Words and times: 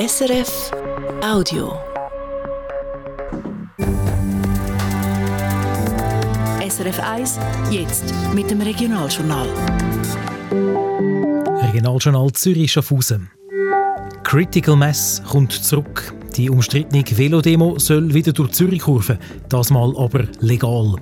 SRF 0.00 0.70
Audio. 1.22 1.74
SRF 6.66 7.00
1, 7.00 7.38
jetzt 7.70 8.14
mit 8.34 8.50
dem 8.50 8.62
Regionaljournal. 8.62 9.46
Regionaljournal 11.64 12.32
Zürich 12.32 12.72
Schaffhausen. 12.72 13.30
Critical 14.22 14.74
Mass 14.76 15.22
kommt 15.28 15.52
zurück. 15.52 16.14
Die 16.34 16.48
umstrittene 16.48 17.04
Velodemo 17.04 17.78
soll 17.78 18.14
wieder 18.14 18.32
durch 18.32 18.52
Zürich 18.52 18.80
kurven, 18.80 19.18
das 19.50 19.68
mal 19.68 19.92
aber 19.98 20.24
legal. 20.40 20.94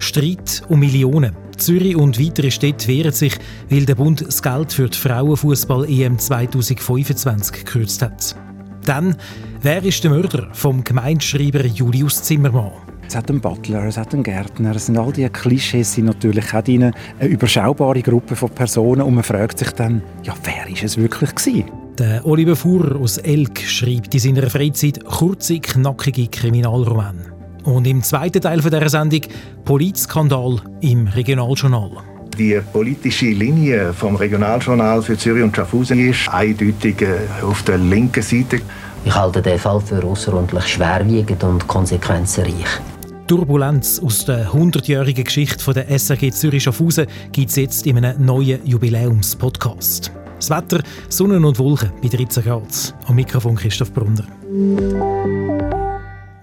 Streit 0.00 0.60
um 0.68 0.80
Millionen. 0.80 1.43
Zürich 1.56 1.96
und 1.96 2.20
weitere 2.20 2.50
Städte 2.50 2.88
wehren 2.88 3.12
sich, 3.12 3.36
weil 3.70 3.86
der 3.86 3.94
Bund 3.94 4.24
das 4.26 4.42
Geld 4.42 4.72
für 4.72 4.88
die 4.88 4.98
Frauenfußball-EM 4.98 6.18
2025 6.18 7.64
gekürzt 7.64 8.02
hat. 8.02 8.36
Dann, 8.84 9.16
wer 9.62 9.82
ist 9.82 10.04
der 10.04 10.10
Mörder 10.10 10.48
vom 10.52 10.84
Gemeinschreiber 10.84 11.64
Julius 11.64 12.22
Zimmermann? 12.22 12.72
Es 13.06 13.16
hat 13.16 13.30
einen 13.30 13.40
Butler, 13.40 13.84
es 13.84 13.96
hat 13.96 14.14
einen 14.14 14.22
Gärtner, 14.22 14.74
es 14.74 14.86
sind 14.86 14.98
all 14.98 15.12
diese 15.12 15.30
Klischees 15.30 15.92
sind 15.92 16.06
natürlich 16.06 16.54
auch 16.54 16.64
eine 16.64 16.92
überschaubare 17.20 18.02
Gruppe 18.02 18.34
von 18.34 18.50
Personen 18.50 19.02
und 19.02 19.14
man 19.14 19.24
fragt 19.24 19.58
sich 19.58 19.70
dann, 19.72 20.02
ja, 20.22 20.34
wer 20.44 20.68
ist 20.72 20.82
es 20.82 20.96
wirklich 20.96 21.34
gewesen? 21.34 21.70
Der 21.98 22.26
Oliver 22.26 22.56
Fuhrer 22.56 22.96
aus 22.96 23.18
Elk 23.18 23.60
schreibt 23.60 24.14
in 24.14 24.20
seiner 24.20 24.50
Freizeit 24.50 25.04
kurze, 25.04 25.60
knackige 25.60 26.26
Kriminalromane. 26.26 27.33
Und 27.64 27.86
im 27.86 28.02
zweiten 28.02 28.40
Teil 28.40 28.60
dieser 28.60 28.88
Sendung 28.88 29.22
Polizskandal 29.64 30.60
im 30.80 31.06
Regionaljournal. 31.08 31.90
Die 32.38 32.60
politische 32.72 33.26
Linie 33.26 33.92
vom 33.92 34.16
Regionaljournal 34.16 35.02
für 35.02 35.16
Zürich 35.16 35.44
und 35.44 35.54
Schaffhausen 35.54 36.10
ist 36.10 36.28
eindeutig 36.28 37.00
äh, 37.02 37.42
auf 37.42 37.62
der 37.62 37.78
linken 37.78 38.22
Seite. 38.22 38.60
Ich 39.04 39.14
halte 39.14 39.40
den 39.40 39.58
Fall 39.58 39.80
für 39.80 40.02
außerordentlich 40.02 40.66
schwerwiegend 40.66 41.44
und 41.44 41.66
konsequenzenreich. 41.68 42.80
Turbulenz 43.26 44.00
aus 44.00 44.24
der 44.24 44.50
100-jährigen 44.50 45.24
Geschichte 45.24 45.72
der 45.72 45.88
SRG 45.98 46.30
Zürich 46.30 46.64
Schaffhausen 46.64 47.06
gibt 47.32 47.50
es 47.50 47.56
jetzt 47.56 47.86
in 47.86 47.96
einem 47.96 48.24
neuen 48.24 48.66
Jubiläumspodcast. 48.66 50.12
Das 50.36 50.50
Wetter, 50.50 50.82
Sonne 51.08 51.36
und 51.36 51.58
Wolken 51.58 51.92
bei 52.02 52.08
13 52.08 52.44
Grad. 52.44 52.94
Am 53.06 53.14
Mikrofon 53.14 53.54
Christoph 53.54 53.92
Brunner. 53.92 54.24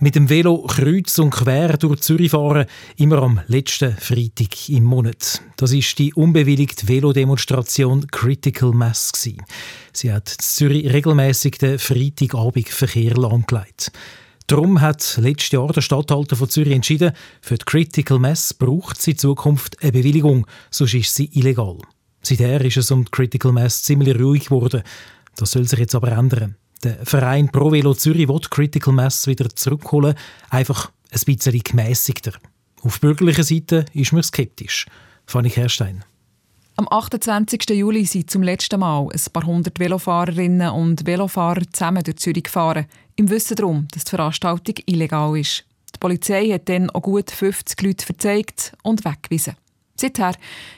Mit 0.03 0.15
dem 0.15 0.29
Velo 0.29 0.63
kreuz 0.63 1.19
und 1.19 1.29
quer 1.29 1.77
durch 1.77 2.01
Zürich 2.01 2.31
fahren, 2.31 2.65
immer 2.97 3.21
am 3.21 3.39
letzten 3.45 3.95
Freitag 3.95 4.67
im 4.67 4.83
Monat. 4.83 5.43
Das 5.57 5.73
ist 5.73 5.99
die 5.99 6.11
unbewilligte 6.15 6.87
Velodemonstration 6.87 8.07
Critical 8.07 8.71
Mass. 8.71 9.11
Sie 9.93 10.11
hat 10.11 10.27
Zürich 10.27 10.91
regelmäßig 10.91 11.59
den 11.59 11.77
Freitagabendverkehr 11.77 13.13
lahmgelegt. 13.13 13.91
Darum 14.47 14.81
hat 14.81 15.19
letztes 15.21 15.51
Jahr 15.51 15.71
der 15.71 15.81
Stadthalter 15.81 16.35
von 16.35 16.49
Zürich 16.49 16.73
entschieden, 16.73 17.11
für 17.39 17.59
die 17.59 17.65
Critical 17.65 18.17
Mass 18.17 18.55
braucht 18.55 18.99
sie 18.99 19.11
in 19.11 19.19
Zukunft 19.19 19.83
eine 19.83 19.91
Bewilligung, 19.91 20.47
sonst 20.71 20.95
ist 20.95 21.13
sie 21.13 21.29
illegal. 21.33 21.77
Seither 22.23 22.65
ist 22.65 22.77
es 22.77 22.89
um 22.89 23.05
die 23.05 23.11
Critical 23.11 23.51
Mass 23.51 23.83
ziemlich 23.83 24.19
ruhig 24.19 24.45
geworden. 24.45 24.81
Das 25.35 25.51
soll 25.51 25.67
sich 25.67 25.77
jetzt 25.77 25.93
aber 25.93 26.11
ändern. 26.11 26.55
Der 26.83 27.05
Verein 27.05 27.47
Pro 27.49 27.71
Velo 27.71 27.93
Zürich 27.93 28.27
will 28.27 28.39
Critical 28.39 28.93
Mass 28.93 29.27
wieder 29.27 29.47
zurückholen, 29.49 30.15
einfach 30.49 30.91
ein 31.11 31.19
bisschen 31.25 31.59
gemäßigter. 31.59 32.33
Auf 32.81 32.99
bürgerlicher 32.99 33.43
Seite 33.43 33.85
ist 33.93 34.13
man 34.13 34.23
skeptisch. 34.23 34.87
Fanny 35.27 35.51
Kerstein. 35.51 36.03
Am 36.77 36.87
28. 36.89 37.69
Juli 37.69 38.05
sind 38.05 38.31
zum 38.31 38.41
letzten 38.41 38.79
Mal 38.79 39.07
ein 39.13 39.31
paar 39.31 39.45
hundert 39.45 39.79
Velofahrerinnen 39.79 40.71
und 40.71 41.05
Velofahrer 41.05 41.61
zusammen 41.71 42.03
durch 42.03 42.17
Zürich 42.17 42.45
gefahren, 42.45 42.87
im 43.15 43.29
Wissen 43.29 43.57
darum, 43.57 43.87
dass 43.91 44.05
die 44.05 44.09
Veranstaltung 44.09 44.75
illegal 44.87 45.37
ist. 45.37 45.63
Die 45.93 45.99
Polizei 45.99 46.49
hat 46.49 46.67
dann 46.67 46.89
auch 46.89 47.03
gut 47.03 47.29
50 47.29 47.79
Leute 47.83 48.05
verzeigt 48.05 48.73
und 48.81 49.05
weggewiesen. 49.05 49.55
Seither 49.95 50.33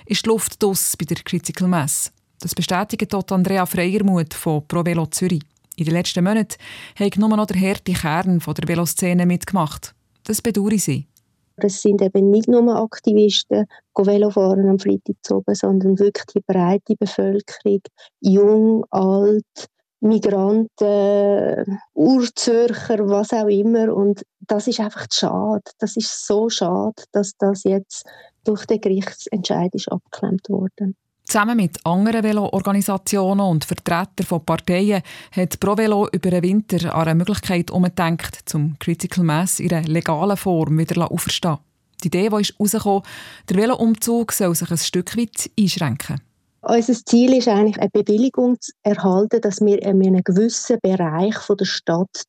ist 0.06 0.25
die 0.25 0.30
Luft 0.30 0.62
dus 0.62 0.97
bei 0.97 1.06
der 1.06 1.24
Critical 1.24 1.69
Mass. 1.69 2.12
Das 2.42 2.53
bestätigt 2.53 3.13
dort 3.13 3.31
Andrea 3.31 3.66
Freiermuth 3.66 4.34
von 4.34 4.68
Pro 4.68 4.84
Velo 4.84 5.06
Zürich. 5.06 5.44
In 5.75 5.85
den 5.85 5.94
letzten 5.94 6.23
Monaten 6.23 6.56
hat 7.00 7.17
nur 7.17 7.29
noch 7.29 7.47
der 7.47 7.59
harte 7.59 7.94
Kern 7.94 8.39
der 8.39 8.67
Veloszene 8.67 9.25
mitgemacht. 9.25 9.95
Das 10.23 10.41
bedauere 10.41 10.78
sie. 10.78 11.07
Es 11.56 11.81
sind 11.81 12.01
eben 12.01 12.31
nicht 12.31 12.47
nur 12.47 12.75
Aktivisten, 12.75 13.66
die 13.97 14.06
Velofahren 14.06 14.67
am 14.69 14.79
Freitag 14.79 15.16
zu 15.22 15.38
oben, 15.38 15.53
sondern 15.53 16.00
wirklich 16.00 16.25
die 16.33 16.41
breite 16.41 16.95
Bevölkerung, 16.95 17.81
jung, 18.22 18.85
alt, 18.89 19.67
Migranten, 20.00 21.79
Urzürcher, 21.94 23.07
was 23.07 23.31
auch 23.31 23.47
immer. 23.47 23.94
Und 23.95 24.23
das 24.41 24.67
ist 24.67 24.79
einfach 24.79 25.07
schade. 25.12 25.63
Das 25.79 25.95
ist 25.95 26.25
so 26.25 26.50
schade, 26.50 27.03
dass 27.12 27.38
das 27.38 27.63
jetzt 27.63 28.06
durch 28.44 28.66
den 28.66 28.81
Gerichtsentscheid 28.81 29.73
ist 29.73 29.91
abgeklemmt 29.91 30.50
worden. 30.50 30.95
Zusammen 31.33 31.57
mit 31.57 31.83
anderen 31.83 32.21
Velo-Organisationen 32.21 33.39
und 33.39 33.66
Vertretern 33.66 34.23
von 34.23 34.45
Parteien 34.45 35.01
hat 35.31 35.59
ProVelo 35.59 36.07
über 36.11 36.29
den 36.29 36.44
Winter 36.44 36.94
an 36.94 37.07
eine 37.07 37.16
Möglichkeit 37.16 37.71
umgedacht, 37.71 38.38
zum 38.45 38.77
Critical 38.77 39.23
Mass 39.23 39.59
in 39.59 39.73
einer 39.73 39.88
legalen 39.88 40.38
Form 40.38 40.77
wieder 40.77 41.11
auferstehen 41.11 41.57
Die 42.03 42.09
Idee, 42.09 42.29
die 42.29 42.41
ist 42.41 42.53
herausgekommen, 42.59 43.01
der 43.49 43.57
Velo-Umzug 43.57 44.31
soll 44.31 44.53
sich 44.53 44.69
ein 44.69 44.77
Stück 44.77 45.17
weit 45.17 45.49
einschränken. 45.59 46.21
Unser 46.61 47.03
Ziel 47.03 47.33
ist 47.33 47.47
eigentlich, 47.47 47.79
eine 47.79 47.89
Bewilligung 47.89 48.61
zu 48.61 48.71
erhalten, 48.83 49.41
dass 49.41 49.59
wir 49.59 49.81
in 49.81 50.03
einem 50.03 50.23
gewissen 50.23 50.77
Bereich 50.83 51.35
der 51.50 51.65
Stadt 51.65 52.27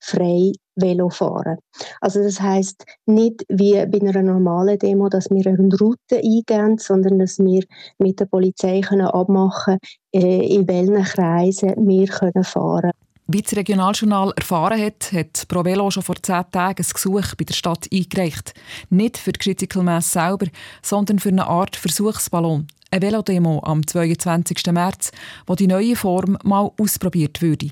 frei 0.00 0.52
Velo 0.80 1.08
fahren. 1.08 1.58
Also 2.00 2.22
das 2.22 2.40
heißt 2.40 2.84
nicht 3.06 3.44
wie 3.48 3.74
bei 3.86 4.00
einer 4.00 4.22
normalen 4.22 4.78
Demo, 4.78 5.08
dass 5.08 5.30
wir 5.30 5.46
eine 5.46 5.68
Route 5.80 6.16
eingehen, 6.16 6.78
sondern 6.78 7.18
dass 7.18 7.38
wir 7.38 7.64
mit 7.98 8.20
der 8.20 8.26
Polizei 8.26 8.80
können 8.80 9.06
abmachen 9.06 9.78
können, 10.12 10.24
äh, 10.24 10.54
in 10.54 10.66
welchen 10.68 11.02
Kreisen 11.04 11.74
wir 11.86 12.06
können 12.06 12.44
fahren 12.44 12.92
wie 13.30 13.42
das 13.42 13.54
Regionaljournal 13.54 14.32
erfahren 14.36 14.80
hat, 14.80 15.12
hat 15.12 15.46
ProVelo 15.48 15.90
schon 15.90 16.02
vor 16.02 16.16
zehn 16.16 16.44
Tagen 16.50 16.82
ein 16.82 16.90
Gesuch 16.90 17.34
bei 17.36 17.44
der 17.44 17.52
Stadt 17.52 17.86
eingereicht. 17.92 18.54
Nicht 18.88 19.18
für 19.18 19.32
die 19.32 19.68
Mass 19.82 20.12
selber, 20.12 20.46
sondern 20.82 21.18
für 21.18 21.28
eine 21.28 21.46
Art 21.46 21.76
Versuchsballon. 21.76 22.66
Eine 22.90 23.02
Velodemo 23.02 23.60
am 23.64 23.86
22. 23.86 24.72
März, 24.72 25.12
wo 25.46 25.54
die 25.54 25.66
neue 25.66 25.94
Form 25.94 26.38
mal 26.42 26.70
ausprobiert 26.78 27.42
würde. 27.42 27.68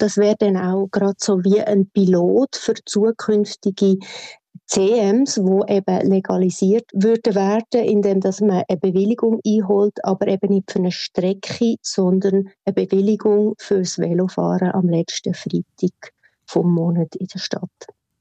Das 0.00 0.16
wäre 0.16 0.34
dann 0.38 0.56
auch 0.56 0.88
gerade 0.90 1.16
so 1.18 1.44
wie 1.44 1.60
ein 1.60 1.90
Pilot 1.92 2.56
für 2.56 2.72
zukünftige 2.86 3.98
CMs, 4.64 5.38
wo 5.42 5.62
eben 5.66 6.08
legalisiert 6.08 6.84
würden 6.94 7.34
werden, 7.34 7.84
indem 7.84 8.20
dass 8.20 8.40
man 8.40 8.62
eine 8.66 8.78
Bewilligung 8.80 9.40
einholt, 9.46 10.02
aber 10.02 10.28
eben 10.28 10.54
nicht 10.54 10.72
für 10.72 10.78
eine 10.78 10.90
Strecke, 10.90 11.74
sondern 11.82 12.48
eine 12.64 12.74
Bewilligung 12.74 13.56
fürs 13.58 13.98
Velofahren 13.98 14.72
am 14.72 14.88
letzten 14.88 15.34
Freitag 15.34 16.12
vom 16.46 16.72
Monat 16.72 17.14
in 17.16 17.26
der 17.26 17.38
Stadt. 17.38 17.68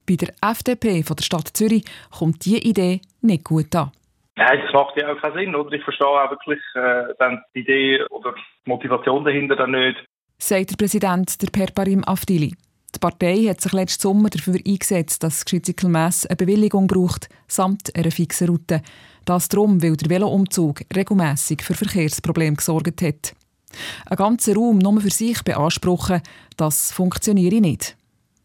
Bei 0.06 0.16
der 0.16 0.34
FDP 0.42 1.04
von 1.04 1.16
der 1.16 1.24
Stadt 1.24 1.48
Zürich 1.54 1.86
kommt 2.12 2.44
diese 2.44 2.58
Idee 2.58 3.00
nicht 3.22 3.46
gut 3.46 3.74
an. 3.74 3.92
Nein, 4.36 4.60
das 4.66 4.74
macht 4.74 4.98
ja 4.98 5.14
auch 5.14 5.22
keinen 5.22 5.34
Sinn, 5.34 5.56
oder? 5.56 5.72
Ich 5.72 5.84
verstehe 5.84 6.08
auch 6.08 6.30
wirklich 6.30 6.60
äh, 6.76 7.14
dann 7.20 7.42
die 7.56 7.60
Idee 7.60 8.04
oder 8.10 8.34
die 8.34 8.70
Motivation 8.70 9.24
dahinter 9.24 9.56
dann 9.56 9.72
nicht. 9.72 9.98
Sagt 10.42 10.72
der 10.72 10.78
Präsident 10.78 11.42
der 11.42 11.50
Perparim 11.52 12.02
Afdili. 12.06 12.56
Die 12.96 13.00
Partei 13.00 13.46
hat 13.50 13.60
sich 13.60 13.74
letzten 13.74 14.04
Sommer 14.04 14.30
dafür 14.30 14.56
eingesetzt, 14.66 15.22
dass 15.22 15.44
Critical 15.44 15.90
Mass 15.90 16.26
eine 16.26 16.38
Bewilligung 16.38 16.88
braucht, 16.88 17.28
samt 17.46 17.94
einer 17.94 18.10
fixen 18.10 18.48
Route. 18.48 18.82
Das 19.26 19.50
darum, 19.50 19.84
weil 19.84 19.98
der 19.98 20.10
Veloumzug 20.10 20.80
regelmässig 20.96 21.62
für 21.62 21.74
Verkehrsprobleme 21.74 22.56
gesorgt 22.56 23.02
hat. 23.02 23.36
Ein 24.10 24.16
ganzer 24.16 24.56
Raum 24.56 24.78
nur 24.80 25.02
für 25.02 25.10
sich 25.10 25.44
beanspruchen, 25.44 26.22
das 26.56 26.94
funktioniere 26.94 27.60
nicht. 27.60 27.98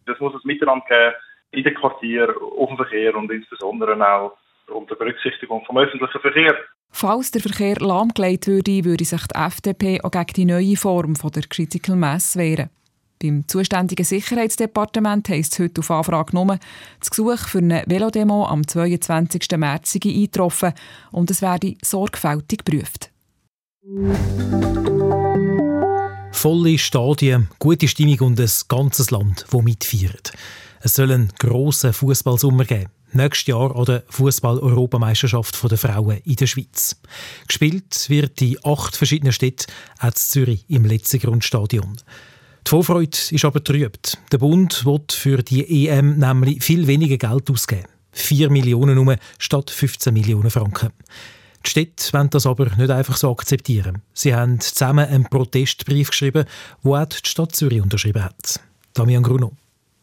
Das 0.07 0.19
muss 0.19 0.35
ein 0.35 0.41
Miteinander 0.43 0.85
geben 0.89 1.15
in 1.53 1.63
den 1.63 1.75
Quartieren, 1.75 2.35
auf 2.59 2.69
dem 2.71 2.77
Verkehr 2.77 3.15
und 3.15 3.31
insbesondere 3.31 3.95
auch 4.05 4.37
unter 4.67 4.97
Berücksichtigung 4.97 5.65
vom 5.65 5.79
öffentlichen 5.79 6.21
Verkehr. 6.21 6.57
Falls 6.97 7.33
der 7.33 7.41
Verkehr 7.41 7.75
lahmgelegt 7.81 8.47
würde, 8.47 8.85
würde 8.85 9.05
sich 9.05 9.27
die 9.27 9.35
FDP 9.35 10.01
auch 10.01 10.13
gegen 10.13 10.33
die 10.33 10.45
neue 10.45 10.77
Form 10.77 11.15
der 11.15 11.43
Critical 11.43 11.97
Mass 11.97 12.37
wehren. 12.37 12.71
Beim 13.21 13.49
zuständigen 13.49 14.05
Sicherheitsdepartement 14.05 15.29
heisst 15.29 15.55
es 15.55 15.59
heute 15.59 15.81
auf 15.81 15.91
Anfrage 15.91 16.31
genommen, 16.31 16.61
das 17.01 17.11
Gesuch 17.11 17.49
für 17.49 17.59
eine 17.59 17.83
Velodemo 17.89 18.47
am 18.47 18.65
22. 18.65 19.49
März 19.57 19.95
sei 19.95 20.01
eingetroffen 20.05 20.73
und 21.11 21.33
es 21.33 21.43
werde 21.43 21.75
sorgfältig 21.83 22.65
geprüft. 22.65 23.11
Volle 26.31 26.79
Stadien, 26.79 27.49
gute 27.59 27.89
Stimmung 27.89 28.21
und 28.21 28.41
ein 28.41 28.51
ganzes 28.69 29.11
Land, 29.11 29.47
das 29.51 29.63
mitfeiert. 29.63 30.33
Es 30.85 30.97
soll 30.97 31.11
einen 31.13 31.33
grossen 31.39 31.95
Fußballsommer 31.95 32.67
geben 32.67 32.91
nächstes 33.13 33.47
Jahr 33.47 33.75
an 33.75 33.87
der 33.87 34.03
Fußball-Europameisterschaft 34.11 35.71
der 35.71 35.79
Frauen 35.79 36.19
in 36.25 36.37
der 36.37 36.47
Schweiz. 36.47 37.01
Gespielt 37.49 38.11
wird 38.11 38.43
in 38.43 38.59
acht 38.65 38.95
verschiedenen 38.95 39.33
Städten, 39.33 39.73
auch 39.99 40.09
in 40.09 40.15
Zürich 40.15 40.65
im 40.69 40.85
letzten 40.85 41.21
Grundstadion. 41.21 41.97
Die 42.67 42.69
Vorfreude 42.69 43.17
ist 43.31 43.45
aber 43.47 43.65
trübt. 43.65 44.19
Der 44.31 44.39
Bund 44.39 44.85
will 44.85 45.01
für 45.11 45.43
die 45.43 45.89
EM 45.89 46.19
nämlich 46.19 46.63
viel 46.63 46.87
weniger 46.87 47.17
Geld 47.17 47.51
ausgeben. 47.51 47.89
4 48.13 48.51
Millionen 48.51 48.97
nur 48.97 49.17
statt 49.39 49.71
15 49.71 50.13
Millionen 50.13 50.51
Franken. 50.51 50.91
Die 51.65 51.71
Städte 51.71 52.13
wollen 52.13 52.29
das 52.29 52.45
aber 52.45 52.67
nicht 52.77 52.91
einfach 52.91 53.17
so 53.17 53.31
akzeptieren. 53.31 54.03
Sie 54.13 54.35
haben 54.35 54.61
zusammen 54.61 55.09
einen 55.09 55.31
Protestbrief 55.31 56.11
geschrieben, 56.11 56.45
wo 56.83 56.95
auch 56.95 57.07
die 57.07 57.27
Stadt 57.27 57.57
Zürich 57.57 57.81
unterschrieben 57.81 58.23
hat. 58.23 58.61
Damian 58.93 59.23
Gruno. 59.23 59.57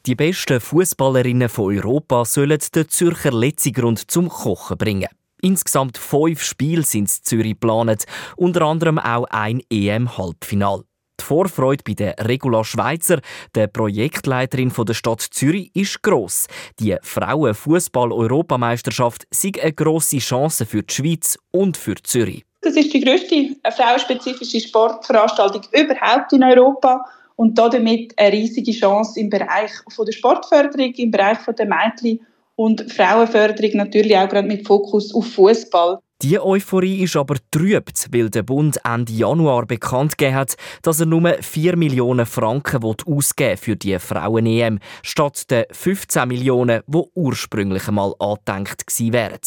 Die 0.08 0.16
besten 0.16 0.60
Fußballerinnen 0.60 1.48
von 1.48 1.78
Europa 1.78 2.26
sollen 2.26 2.58
den 2.74 2.90
Zürcher 2.90 3.32
Letzigrund 3.32 4.10
zum 4.10 4.30
Kochen 4.30 4.76
bringen. 4.76 5.10
Insgesamt 5.44 6.00
fünf 6.00 6.42
Spiele 6.42 6.82
sind 6.82 7.02
in 7.02 7.08
Zürich 7.08 7.52
geplant, 7.52 8.06
unter 8.36 8.64
anderem 8.64 8.98
auch 8.98 9.26
ein 9.30 9.62
EM-Halbfinal. 9.70 10.82
Die 11.20 11.24
Vorfreude 11.24 11.84
bei 11.86 11.94
der 11.94 12.16
Regula 12.18 12.64
Schweizer, 12.64 13.20
der 13.54 13.68
Projektleiterin 13.68 14.74
der 14.76 14.96
Stadt 14.96 15.22
Zürich, 15.22 15.70
ist 15.76 16.02
gross. 16.02 16.48
Die 16.80 16.98
Frauenfußball-Europameisterschaft 17.04 19.28
sei 19.30 19.52
eine 19.62 19.74
grosse 19.74 20.18
Chance 20.18 20.66
für 20.66 20.82
die 20.82 20.96
Schweiz 20.96 21.38
und 21.52 21.78
für 21.78 21.94
Zürich. 22.02 22.44
Das 22.62 22.76
ist 22.76 22.92
die 22.92 23.02
grösste 23.02 23.56
frauenspezifische 23.72 24.62
Sportveranstaltung 24.62 25.62
überhaupt 25.72 26.34
in 26.34 26.44
Europa 26.44 27.06
und 27.42 27.58
damit 27.58 28.14
eine 28.20 28.34
riesige 28.34 28.72
Chance 28.72 29.20
im 29.20 29.32
Bereich 29.32 29.72
der 29.98 30.12
Sportförderung, 30.12 30.94
im 30.94 31.10
Bereich 31.10 31.40
der 31.58 31.66
Mädchen 31.66 32.20
und 32.56 32.92
Frauenförderung 32.94 33.78
natürlich 33.78 34.16
auch 34.16 34.30
gerade 34.30 34.48
mit 34.48 34.68
Fokus 34.68 35.12
auf 35.16 35.26
Fußball. 35.34 35.98
Die 36.22 36.40
Euphorie 36.40 37.02
ist 37.02 37.16
aber 37.16 37.38
trübt, 37.50 38.10
weil 38.12 38.30
der 38.30 38.44
Bund 38.44 38.78
Ende 38.86 39.12
Januar 39.12 39.66
bekannt 39.66 40.20
gegeben 40.20 40.36
hat, 40.36 40.56
dass 40.84 41.00
er 41.00 41.08
nur 41.08 41.34
4 41.42 41.76
Millionen 41.78 42.28
Franken 42.28 42.84
ausgeben 42.84 43.58
für 43.58 43.76
die 43.76 43.98
Frauen-EM, 43.98 44.78
statt 45.02 45.50
den 45.50 45.66
15 45.72 46.28
Millionen, 46.28 46.84
die 46.86 47.02
ursprünglich 47.16 47.88
einmal 47.88 48.14
angedenkt 48.20 48.86
wären. 49.00 49.40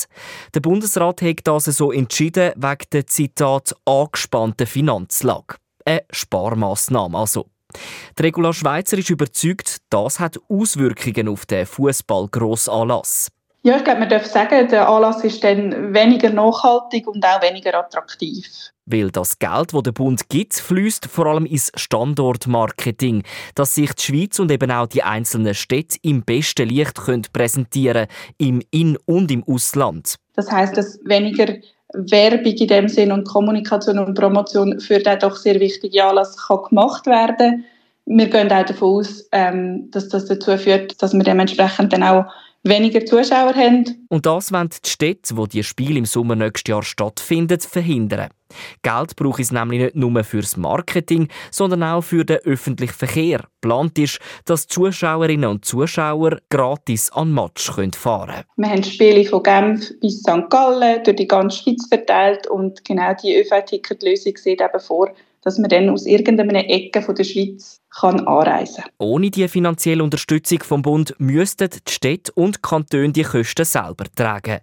Der 0.52 0.60
Bundesrat 0.60 1.22
hat 1.22 1.42
das 1.44 1.66
so 1.66 1.92
entschieden 1.92 2.54
wegen 2.56 2.90
der 2.90 3.06
Zitat 3.06 3.72
angespannten 3.84 4.66
Finanzlage. 4.66 5.58
Eine 5.84 6.02
Sparmaßnahme 6.10 7.18
also. 7.18 7.53
Die 8.18 8.22
Regula 8.22 8.52
Schweizer 8.52 8.98
ist 8.98 9.10
überzeugt, 9.10 9.78
das 9.90 10.20
hat 10.20 10.38
Auswirkungen 10.48 11.28
auf 11.28 11.46
den 11.46 11.66
Fußball-Grossanlass. 11.66 13.30
Ja, 13.66 13.78
ich 13.78 13.84
glaube, 13.84 14.00
man 14.00 14.10
darf 14.10 14.26
sagen, 14.26 14.68
der 14.68 14.86
Anlass 14.86 15.24
ist 15.24 15.42
dann 15.42 15.94
weniger 15.94 16.28
nachhaltig 16.28 17.06
und 17.06 17.24
auch 17.24 17.40
weniger 17.40 17.72
attraktiv. 17.74 18.46
Weil 18.84 19.10
das 19.10 19.38
Geld, 19.38 19.72
das 19.72 19.82
der 19.82 19.92
Bund 19.92 20.28
gibt, 20.28 20.52
fließt 20.52 21.06
vor 21.06 21.24
allem 21.24 21.46
ins 21.46 21.72
Standortmarketing, 21.74 23.22
dass 23.54 23.74
sich 23.74 23.90
die 23.94 24.02
Schweiz 24.02 24.38
und 24.38 24.50
eben 24.50 24.70
auch 24.70 24.86
die 24.86 25.02
einzelnen 25.02 25.54
Städte 25.54 25.96
im 26.02 26.24
besten 26.24 26.68
Licht 26.68 26.96
können 26.96 27.24
präsentieren 27.32 28.06
im 28.36 28.60
In- 28.70 28.98
und 29.06 29.30
im 29.30 29.42
Ausland. 29.44 30.16
Das 30.34 30.52
heißt, 30.52 30.76
dass 30.76 30.98
weniger 31.02 31.54
Werbung 31.94 32.52
in 32.52 32.68
dem 32.68 32.88
Sinn 32.88 33.12
und 33.12 33.26
Kommunikation 33.26 33.98
und 33.98 34.14
Promotion 34.14 34.80
für 34.80 34.98
den 34.98 35.18
doch 35.18 35.36
sehr 35.36 35.58
wichtigen 35.60 36.00
Anlass 36.00 36.36
kann 36.36 36.62
gemacht 36.68 37.06
werden. 37.06 37.64
Wir 38.06 38.28
gehen 38.28 38.52
auch 38.52 38.64
davon 38.64 38.98
aus, 38.98 39.28
ähm, 39.32 39.90
dass 39.90 40.08
das 40.08 40.26
dazu 40.26 40.56
führt, 40.58 41.00
dass 41.02 41.14
wir 41.14 41.22
dementsprechend 41.22 41.92
dann 41.92 42.02
auch 42.02 42.26
weniger 42.64 43.04
Zuschauer 43.04 43.54
haben. 43.54 44.06
Und 44.08 44.26
das 44.26 44.52
wollen 44.52 44.70
die 44.70 44.88
Städte, 44.88 45.36
wo 45.36 45.46
die 45.46 45.62
Spiele 45.62 45.98
im 45.98 46.06
Sommer 46.06 46.34
nächstes 46.34 46.70
Jahr 46.70 46.82
stattfinden, 46.82 47.60
verhindern. 47.60 48.30
Geld 48.82 49.16
braucht 49.16 49.40
es 49.40 49.52
nämlich 49.52 49.80
nicht 49.80 49.96
nur 49.96 50.22
fürs 50.22 50.56
Marketing, 50.56 51.28
sondern 51.50 51.82
auch 51.82 52.02
für 52.02 52.24
den 52.24 52.38
öffentlichen 52.38 52.94
Verkehr. 52.94 53.44
Plant 53.60 53.98
ist, 53.98 54.18
dass 54.44 54.66
Zuschauerinnen 54.66 55.50
und 55.50 55.64
Zuschauer 55.64 56.38
gratis 56.50 57.10
an 57.12 57.32
Match 57.32 57.70
fahren 57.70 57.90
können. 57.90 58.44
Wir 58.56 58.68
haben 58.68 58.84
Spiele 58.84 59.24
von 59.24 59.42
Genf 59.42 59.92
bis 60.00 60.20
St. 60.20 60.48
Gallen 60.50 61.02
durch 61.02 61.16
die 61.16 61.26
ganze 61.26 61.58
Schweiz 61.58 61.86
verteilt 61.88 62.46
und 62.46 62.84
genau 62.84 63.12
die 63.14 63.36
ÖV-Ticket-Lösung 63.36 64.36
sieht 64.36 64.60
eben 64.60 64.80
vor, 64.80 65.10
dass 65.44 65.58
man 65.58 65.68
dann 65.68 65.90
aus 65.90 66.06
irgendeiner 66.06 66.68
Ecke 66.68 67.04
der 67.14 67.24
Schweiz 67.24 67.80
kann 67.90 68.26
anreisen 68.26 68.82
kann. 68.82 68.92
Ohne 68.98 69.30
die 69.30 69.46
finanzielle 69.46 70.02
Unterstützung 70.02 70.62
vom 70.62 70.82
Bund 70.82 71.14
müssten 71.18 71.68
die 71.70 71.92
Städte 71.92 72.32
und 72.32 72.62
Kantone 72.62 73.12
die 73.12 73.22
Kosten 73.22 73.64
selber 73.64 74.06
tragen. 74.16 74.60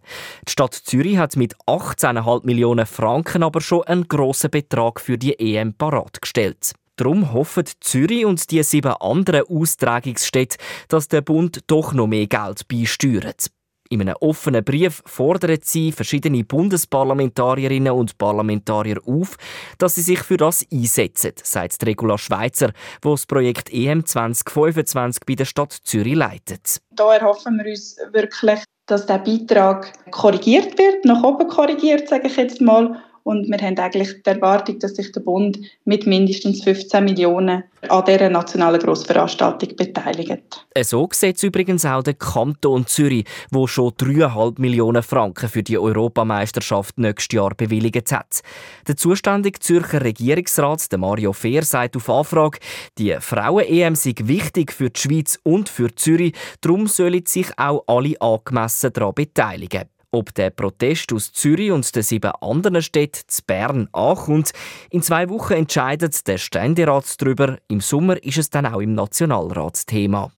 Die 0.47 0.51
Stadt 0.51 0.73
Zürich 0.73 1.17
hat 1.17 1.35
mit 1.35 1.55
18,5 1.67 2.45
Millionen 2.45 2.85
Franken 2.85 3.43
aber 3.43 3.61
schon 3.61 3.83
einen 3.83 4.07
grossen 4.07 4.49
Betrag 4.49 4.99
für 4.99 5.17
die 5.17 5.39
EM 5.39 5.73
parat 5.73 6.21
gestellt. 6.21 6.73
Darum 6.97 7.33
hoffen 7.33 7.65
Zürich 7.79 8.25
und 8.25 8.51
die 8.51 8.61
sieben 8.63 8.93
anderen 8.93 9.45
Austragungsstädte, 9.47 10.57
dass 10.87 11.07
der 11.07 11.21
Bund 11.21 11.61
doch 11.67 11.93
noch 11.93 12.07
mehr 12.07 12.27
Geld 12.27 12.67
beisteuert. 12.67 13.47
In 13.91 13.99
einem 13.99 14.15
offenen 14.21 14.63
Brief 14.63 15.03
fordert 15.05 15.65
sie 15.65 15.91
verschiedene 15.91 16.45
Bundesparlamentarierinnen 16.45 17.91
und 17.91 18.17
Parlamentarier 18.17 19.01
auf, 19.05 19.35
dass 19.79 19.95
sie 19.95 20.01
sich 20.01 20.19
für 20.19 20.37
das 20.37 20.65
einsetzen, 20.71 21.33
sagt 21.43 21.85
Regula 21.85 22.17
Schweizer, 22.17 22.69
die 23.03 23.09
das 23.09 23.25
Projekt 23.25 23.69
EM 23.69 24.05
2025 24.05 25.23
bei 25.27 25.35
der 25.35 25.43
Stadt 25.43 25.73
Zürich 25.73 26.15
leitet. 26.15 26.77
Da 26.91 27.15
erhoffen 27.15 27.57
wir 27.57 27.69
uns 27.69 27.97
wirklich, 28.13 28.63
dass 28.85 29.05
der 29.07 29.17
Beitrag 29.17 29.91
korrigiert 30.09 30.79
wird, 30.79 31.03
nach 31.03 31.21
oben 31.21 31.49
korrigiert, 31.49 32.07
sage 32.07 32.27
ich 32.27 32.37
jetzt 32.37 32.61
mal, 32.61 32.97
und 33.23 33.47
wir 33.49 33.57
haben 33.59 33.77
eigentlich 33.77 34.23
die 34.23 34.29
Erwartung, 34.29 34.79
dass 34.79 34.95
sich 34.95 35.11
der 35.11 35.21
Bund 35.21 35.59
mit 35.85 36.07
mindestens 36.07 36.63
15 36.63 37.03
Millionen 37.03 37.63
an 37.89 38.05
dieser 38.05 38.29
nationalen 38.29 38.79
Grossveranstaltung 38.79 39.75
beteiligt. 39.75 40.65
So 40.81 41.09
sieht 41.11 41.37
es 41.37 41.43
übrigens 41.43 41.85
auch 41.85 42.03
der 42.03 42.13
Kanton 42.13 42.85
Zürich, 42.85 43.25
wo 43.49 43.67
schon 43.67 43.91
3,5 43.91 44.59
Millionen 44.59 45.03
Franken 45.03 45.49
für 45.49 45.63
die 45.63 45.77
Europameisterschaft 45.77 46.97
nächstes 46.97 47.35
Jahr 47.35 47.53
bewilligt 47.55 48.11
hat. 48.11 48.41
Der 48.87 48.97
zuständige 48.97 49.59
Zürcher 49.59 50.03
Regierungsrat, 50.03 50.87
Mario 50.97 51.33
Fehr, 51.33 51.63
sagt 51.63 51.95
auf 51.95 52.09
Anfrage, 52.09 52.59
die 52.97 53.15
Frauen-EM 53.19 53.95
sei 53.95 54.13
wichtig 54.23 54.71
für 54.71 54.89
die 54.89 54.99
Schweiz 54.99 55.39
und 55.43 55.69
für 55.69 55.93
Zürich, 55.95 56.33
darum 56.61 56.87
sollen 56.87 57.25
sich 57.25 57.47
auch 57.57 57.83
alle 57.87 58.19
angemessen 58.19 58.93
daran 58.93 59.13
beteiligen. 59.15 59.83
Ob 60.13 60.33
der 60.35 60.49
Protest 60.49 61.13
aus 61.13 61.31
Zürich 61.31 61.71
und 61.71 61.95
den 61.95 62.03
sieben 62.03 62.31
anderen 62.41 62.81
Städten 62.81 63.23
zu 63.27 63.41
Bern 63.47 63.87
ankommt, 63.93 64.51
in 64.89 65.01
zwei 65.01 65.29
Wochen 65.29 65.53
entscheidet 65.53 66.27
der 66.27 66.37
Ständerat 66.37 67.21
darüber. 67.21 67.57
Im 67.69 67.79
Sommer 67.79 68.21
ist 68.21 68.37
es 68.37 68.49
dann 68.49 68.65
auch 68.65 68.81
im 68.81 68.93
Nationalrat 68.93 69.87
Thema. 69.87 70.29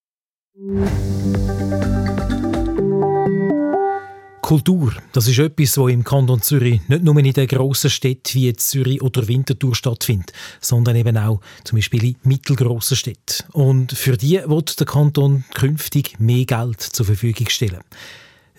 Kultur, 4.43 4.93
das 5.13 5.27
ist 5.27 5.39
etwas, 5.39 5.75
was 5.79 5.91
im 5.91 6.03
Kanton 6.03 6.41
Zürich 6.41 6.87
nicht 6.87 7.03
nur 7.03 7.17
in 7.17 7.33
den 7.33 7.47
grossen 7.47 7.89
Städten 7.89 8.35
wie 8.35 8.53
Zürich 8.53 9.01
oder 9.01 9.27
Winterthur 9.27 9.73
stattfindet, 9.73 10.33
sondern 10.61 10.97
eben 10.97 11.17
auch 11.17 11.41
zum 11.63 11.77
Beispiel 11.77 12.03
in 12.03 12.15
mittelgrossen 12.23 12.95
Städten. 12.95 13.43
Und 13.53 13.93
für 13.93 14.17
die 14.17 14.39
wird 14.45 14.79
der 14.79 14.85
Kanton 14.85 15.45
künftig 15.55 16.19
mehr 16.19 16.45
Geld 16.45 16.81
zur 16.81 17.07
Verfügung 17.07 17.49
stellen. 17.49 17.81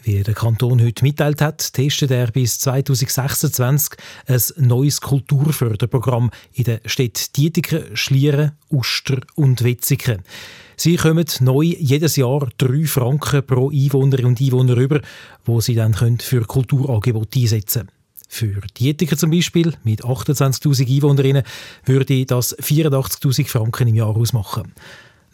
Wie 0.05 0.23
der 0.23 0.35
Kanton 0.35 0.83
heute 0.83 1.03
mitteilt 1.03 1.41
hat, 1.41 1.73
testet 1.73 2.11
er 2.11 2.31
bis 2.31 2.59
2026 2.59 3.99
ein 4.27 4.41
neues 4.59 5.01
Kulturförderprogramm 5.01 6.31
in 6.53 6.65
den 6.65 6.81
Städten 6.85 7.33
Dietiken, 7.35 7.97
Schlieren, 7.97 8.53
Uster 8.71 9.21
und 9.35 9.65
Wetzikon. 9.65 10.19
Sie 10.77 10.97
kommen 10.97 11.25
neu 11.41 11.63
jedes 11.63 12.17
Jahr 12.17 12.51
drei 12.59 12.85
Franken 12.85 13.47
pro 13.47 13.71
Einwohner 13.71 14.27
und 14.27 14.43
Einwohner 14.43 14.77
über, 14.77 15.01
wo 15.47 15.63
sie 15.63 15.75
dann 15.75 15.95
für 15.95 16.43
Kulturangebote 16.43 17.41
einsetzen 17.41 17.87
können. 17.87 18.05
Für 18.29 18.61
Dietiker 18.79 19.17
zum 19.17 19.31
Beispiel 19.31 19.73
mit 19.85 20.05
28.000 20.05 20.87
Einwohnerinnen 20.97 21.45
würde 21.87 22.27
das 22.27 22.55
84.000 22.59 23.47
Franken 23.47 23.89
im 23.89 23.95
Jahr 23.95 24.15
ausmachen. 24.15 24.75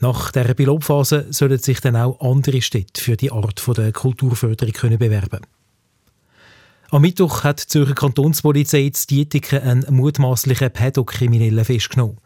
Nach 0.02 0.32
dieser 0.32 0.54
Pilotphase 0.54 1.26
sollen 1.28 1.58
sich 1.58 1.80
dann 1.80 1.94
auch 1.94 2.18
andere 2.20 2.62
Städte 2.62 3.02
für 3.02 3.18
die 3.18 3.30
Art 3.30 3.62
der 3.76 3.92
Kulturförderung 3.92 4.72
können 4.72 4.98
bewerben 4.98 5.40
Am 6.90 7.02
Mittwoch 7.02 7.44
hat 7.44 7.62
die 7.62 7.66
Zürcher 7.66 7.94
Kantonspolizei 7.94 8.80
in 8.80 8.94
Dietiken 9.10 9.60
einen 9.60 9.94
mutmaßlichen 9.94 10.70
Pädokriminellen 10.70 11.66
festgenommen. 11.66 12.16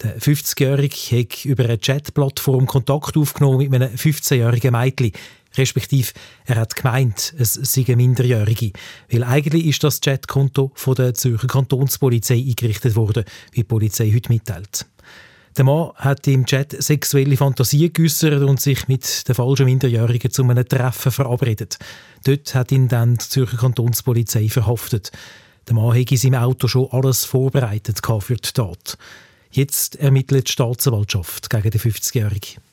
Der 0.00 0.20
50-Jährige 0.20 1.18
hat 1.18 1.44
über 1.44 1.64
eine 1.64 1.78
Chatplattform 1.78 2.66
Kontakt 2.66 3.16
aufgenommen 3.16 3.58
mit 3.68 3.74
einem 3.74 3.96
15-jährigen 3.96 4.70
Mädchen. 4.70 5.10
Respektive, 5.56 6.12
er 6.46 6.54
hat 6.54 6.76
gemeint, 6.76 7.34
es 7.36 7.54
sei 7.54 7.84
eine 7.88 7.96
Minderjährige. 7.96 8.70
Weil 9.10 9.24
eigentlich 9.24 9.66
ist 9.66 9.82
das 9.82 10.00
Chatkonto 10.00 10.70
von 10.76 10.94
der 10.94 11.14
Zürcher 11.14 11.48
Kantonspolizei 11.48 12.36
eingerichtet 12.36 12.94
worden, 12.94 13.24
wie 13.50 13.62
die 13.62 13.64
Polizei 13.64 14.12
heute 14.14 14.28
mitteilt. 14.28 14.86
Der 15.56 15.64
Mann 15.64 15.90
hat 15.96 16.26
im 16.28 16.46
Chat 16.46 16.80
sexuelle 16.82 17.36
Fantasien 17.36 17.92
geäußert 17.92 18.42
und 18.42 18.60
sich 18.60 18.86
mit 18.88 19.26
der 19.26 19.34
falschen 19.34 19.66
Minderjährigen 19.66 20.30
zu 20.30 20.44
einem 20.44 20.68
Treffen 20.68 21.10
verabredet. 21.10 21.78
Dort 22.24 22.54
hat 22.54 22.72
ihn 22.72 22.88
dann 22.88 23.14
die 23.14 23.28
Zürcher 23.28 23.56
Kantonspolizei 23.56 24.48
verhaftet. 24.48 25.10
Der 25.66 25.74
Mann 25.74 25.98
hatte 25.98 26.14
in 26.14 26.16
seinem 26.16 26.42
Auto 26.42 26.68
schon 26.68 26.88
alles 26.90 27.24
vorbereitet 27.24 28.00
für 28.20 28.36
die 28.36 28.52
Tat. 28.52 28.96
Jetzt 29.50 29.96
ermittelt 29.96 30.48
die 30.48 30.52
Staatsanwaltschaft 30.52 31.50
gegen 31.50 31.70
den 31.70 31.80
50-Jährigen. 31.80 32.67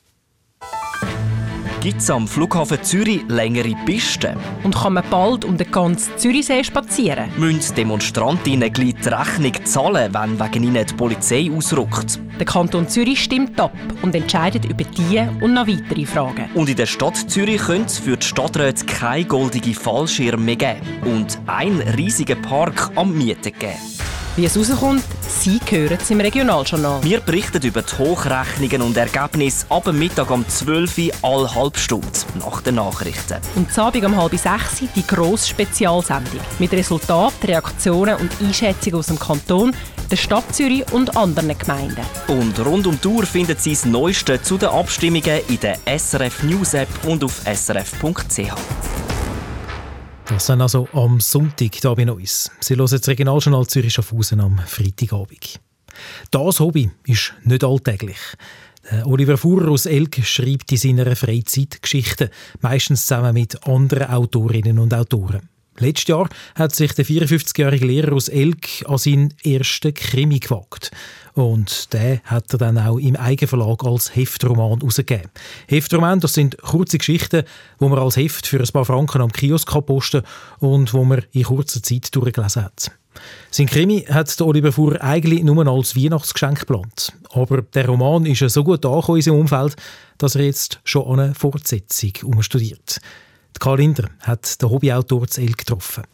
Gibt 1.86 2.00
es 2.00 2.10
am 2.10 2.26
Flughafen 2.26 2.82
Zürich 2.82 3.22
längere 3.28 3.72
Pisten? 3.84 4.36
Und 4.64 4.74
kann 4.74 4.94
man 4.94 5.08
bald 5.08 5.44
um 5.44 5.56
den 5.56 5.70
ganzen 5.70 6.18
Zürichsee 6.18 6.64
spazieren? 6.64 7.30
Müssen 7.36 7.76
Demonstrantinnen 7.76 8.72
gleich 8.72 8.96
die 8.96 9.08
Rechnung 9.08 9.52
zahlen, 9.64 10.12
wenn 10.12 10.40
wegen 10.40 10.64
ihnen 10.64 10.84
die 10.84 10.94
Polizei 10.94 11.48
ausrückt? 11.48 12.18
Der 12.40 12.44
Kanton 12.44 12.88
Zürich 12.88 13.22
stimmt 13.22 13.60
ab 13.60 13.72
und 14.02 14.16
entscheidet 14.16 14.64
über 14.64 14.82
diese 14.82 15.30
und 15.40 15.54
noch 15.54 15.68
weitere 15.68 16.06
Fragen. 16.06 16.50
Und 16.54 16.68
in 16.68 16.74
der 16.74 16.86
Stadt 16.86 17.18
Zürich 17.30 17.62
könnte 17.62 17.86
es 17.86 17.98
für 18.00 18.16
die 18.16 18.26
Stadträte 18.26 18.84
keine 18.84 19.24
goldige 19.24 19.72
Fallschirme 19.72 20.42
mehr 20.42 20.56
geben 20.56 20.80
und 21.04 21.38
einen 21.46 21.82
riesigen 21.82 22.42
Park 22.42 22.90
am 22.96 23.16
Mieten 23.16 23.52
geben. 23.56 23.95
Wie 24.36 24.44
es 24.44 24.54
rauskommt, 24.58 25.02
Sie 25.26 25.58
hören 25.70 25.96
es 25.98 26.10
im 26.10 26.20
Regionaljournal. 26.20 27.02
Wir 27.02 27.20
berichten 27.20 27.62
über 27.62 27.80
die 27.80 27.96
Hochrechnungen 27.96 28.82
und 28.82 28.94
Ergebnisse 28.94 29.64
ab 29.70 29.90
Mittag 29.90 30.30
um 30.30 30.46
12 30.46 30.98
Uhr 30.98 31.10
alle 31.22 31.54
halbe 31.54 31.78
Stunde 31.78 32.06
nach 32.38 32.60
den 32.60 32.74
Nachrichten. 32.74 33.38
Und 33.54 33.72
zu 33.72 33.80
Abend 33.80 34.04
um 34.04 34.14
halb 34.14 34.32
sechs 34.32 34.82
die 34.94 35.06
grosse 35.06 35.48
Spezialsendung 35.48 36.40
mit 36.58 36.70
Resultaten, 36.72 37.46
Reaktionen 37.46 38.16
und 38.16 38.30
Einschätzungen 38.38 38.98
aus 38.98 39.06
dem 39.06 39.18
Kanton, 39.18 39.74
der 40.10 40.16
Stadt 40.16 40.54
Zürich 40.54 40.84
und 40.92 41.16
anderen 41.16 41.56
Gemeinden. 41.56 42.04
Und 42.28 42.58
rund 42.60 42.86
um 42.86 43.00
die 43.00 43.08
Uhr 43.08 43.24
finden 43.24 43.56
Sie 43.58 43.70
das 43.70 43.86
Neueste 43.86 44.42
zu 44.42 44.58
den 44.58 44.68
Abstimmungen 44.68 45.40
in 45.48 45.60
der 45.60 45.78
SRF 45.86 46.42
News 46.42 46.74
App 46.74 46.88
und 47.06 47.24
auf 47.24 47.40
srf.ch. 47.46 48.52
Das 50.28 50.46
sind 50.46 50.60
also 50.60 50.88
am 50.92 51.20
Sonntag 51.20 51.76
hier 51.80 51.94
bei 51.94 52.10
uns. 52.10 52.50
Sie 52.58 52.74
hören 52.74 52.88
das 52.90 53.06
Regionaljournal 53.06 53.66
Zürich 53.68 53.94
Schaffhausen 53.94 54.40
am 54.40 54.58
Freitagabend. 54.58 55.60
Das 56.32 56.58
Hobby 56.58 56.90
ist 57.06 57.32
nicht 57.44 57.62
alltäglich. 57.62 58.18
Oliver 59.04 59.36
Fuhrer 59.36 59.70
aus 59.70 59.86
Elk 59.86 60.24
schreibt 60.24 60.72
in 60.72 60.78
seiner 60.78 61.14
Freizeit 61.14 61.80
Geschichten, 61.80 62.30
meistens 62.60 63.06
zusammen 63.06 63.34
mit 63.34 63.66
anderen 63.68 64.08
Autorinnen 64.08 64.80
und 64.80 64.94
Autoren. 64.94 65.48
Letztes 65.78 66.08
Jahr 66.08 66.28
hat 66.54 66.74
sich 66.74 66.92
der 66.92 67.04
54-jährige 67.04 67.86
Lehrer 67.86 68.12
aus 68.14 68.28
Elk 68.28 68.84
an 68.86 68.98
seinen 68.98 69.34
ersten 69.44 69.94
Krimi 69.94 70.40
gewagt. 70.40 70.90
Und 71.36 71.92
den 71.92 72.20
hat 72.24 72.50
er 72.54 72.58
dann 72.58 72.78
auch 72.78 72.96
im 72.96 73.14
Eigenverlag 73.14 73.84
als 73.84 74.16
Heftroman 74.16 74.78
herausgegeben. 74.78 75.30
Heftroman, 75.68 76.18
das 76.18 76.32
sind 76.32 76.56
kurze 76.62 76.96
Geschichten, 76.96 77.44
wo 77.78 77.90
man 77.90 77.98
als 77.98 78.16
Heft 78.16 78.46
für 78.46 78.58
ein 78.58 78.68
paar 78.72 78.86
Franken 78.86 79.20
am 79.20 79.30
Kiosk 79.30 79.70
posten 79.84 80.22
kann 80.22 80.68
und 80.70 80.94
wo 80.94 81.04
man 81.04 81.24
in 81.32 81.42
kurzer 81.42 81.82
Zeit 81.82 82.14
durchgelesen 82.14 82.64
hat. 82.64 82.90
Sein 83.50 83.66
Krimi 83.66 84.06
hat 84.08 84.40
Oliver 84.40 84.72
Fuhr 84.72 84.98
eigentlich 85.02 85.42
nur 85.42 85.66
als 85.66 85.94
Weihnachtsgeschenk 85.94 86.60
geplant. 86.60 87.12
Aber 87.32 87.60
der 87.60 87.86
Roman 87.86 88.24
ist 88.24 88.38
so 88.38 88.64
gut 88.64 88.86
angekommen 88.86 89.18
in 89.18 89.22
seinem 89.22 89.40
Umfeld, 89.40 89.76
dass 90.16 90.36
er 90.36 90.44
jetzt 90.44 90.80
schon 90.84 91.20
eine 91.20 91.34
Fortsetzung 91.34 92.12
umstudiert. 92.24 92.98
Karl 93.58 93.76
Linder 93.76 94.08
hat 94.20 94.60
den 94.62 94.70
Hobbyautor 94.70 95.28
zu 95.28 95.42
Elk 95.42 95.58
getroffen. 95.58 96.04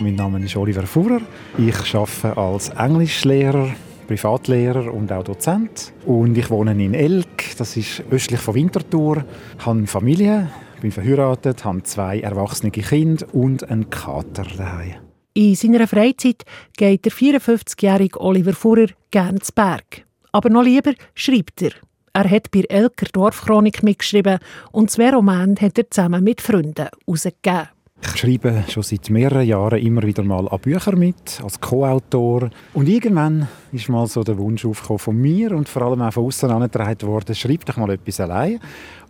Mein 0.00 0.16
Name 0.16 0.44
ist 0.44 0.56
Oliver 0.56 0.86
Fuhrer. 0.86 1.20
Ich 1.56 1.94
arbeite 1.94 2.36
als 2.36 2.70
Englischlehrer, 2.70 3.70
Privatlehrer 4.08 4.92
und 4.92 5.12
auch 5.12 5.22
Dozent. 5.22 5.92
Und 6.04 6.36
ich 6.36 6.50
wohne 6.50 6.72
in 6.72 6.94
Elk, 6.94 7.56
das 7.58 7.76
ist 7.76 8.02
östlich 8.10 8.40
von 8.40 8.56
Winterthur. 8.56 9.24
Ich 9.56 9.64
habe 9.64 9.78
eine 9.78 9.86
Familie, 9.86 10.50
bin 10.80 10.90
verheiratet, 10.90 11.64
habe 11.64 11.84
zwei 11.84 12.20
erwachsene 12.20 12.72
Kinder 12.72 13.24
und 13.32 13.70
einen 13.70 13.88
Kater 13.88 14.46
daheim. 14.56 14.96
In 15.34 15.54
seiner 15.54 15.86
Freizeit 15.86 16.44
geht 16.76 17.04
der 17.04 17.12
54-jährige 17.12 18.20
Oliver 18.20 18.52
Fuhrer 18.52 18.88
gerne 19.12 19.38
zu 19.38 19.52
Berg. 19.52 20.04
Aber 20.32 20.50
noch 20.50 20.64
lieber 20.64 20.92
schreibt 21.14 21.62
er. 21.62 21.70
Er 22.12 22.28
hat 22.28 22.50
bei 22.50 22.64
Elker 22.68 23.06
Dorfchronik 23.12 23.84
mitgeschrieben 23.84 24.38
und 24.72 24.90
zwei 24.90 25.10
Romane 25.10 25.54
hat 25.60 25.78
er 25.78 25.88
zusammen 25.88 26.24
mit 26.24 26.40
Freunden 26.40 26.88
herausgegeben. 27.06 27.73
Ich 28.06 28.20
schreibe 28.20 28.64
schon 28.68 28.82
seit 28.82 29.10
mehreren 29.10 29.46
Jahren 29.46 29.78
immer 29.78 30.02
wieder 30.02 30.22
mal 30.22 30.46
an 30.48 30.58
Bücher 30.60 30.94
mit, 30.94 31.40
als 31.42 31.60
Co-Autor. 31.60 32.50
Und 32.72 32.88
irgendwann 32.88 33.48
ist 33.72 33.88
mal 33.88 34.06
so 34.06 34.22
der 34.22 34.38
Wunsch 34.38 34.64
aufgekommen 34.64 34.98
von 34.98 35.16
mir 35.16 35.52
und 35.52 35.68
vor 35.68 35.82
allem 35.82 36.02
auch 36.02 36.12
von 36.12 36.26
außen 36.26 36.50
angetragen 36.50 37.08
worden, 37.08 37.34
schreib 37.34 37.64
doch 37.64 37.76
mal 37.76 37.90
etwas 37.90 38.20
allein 38.20 38.60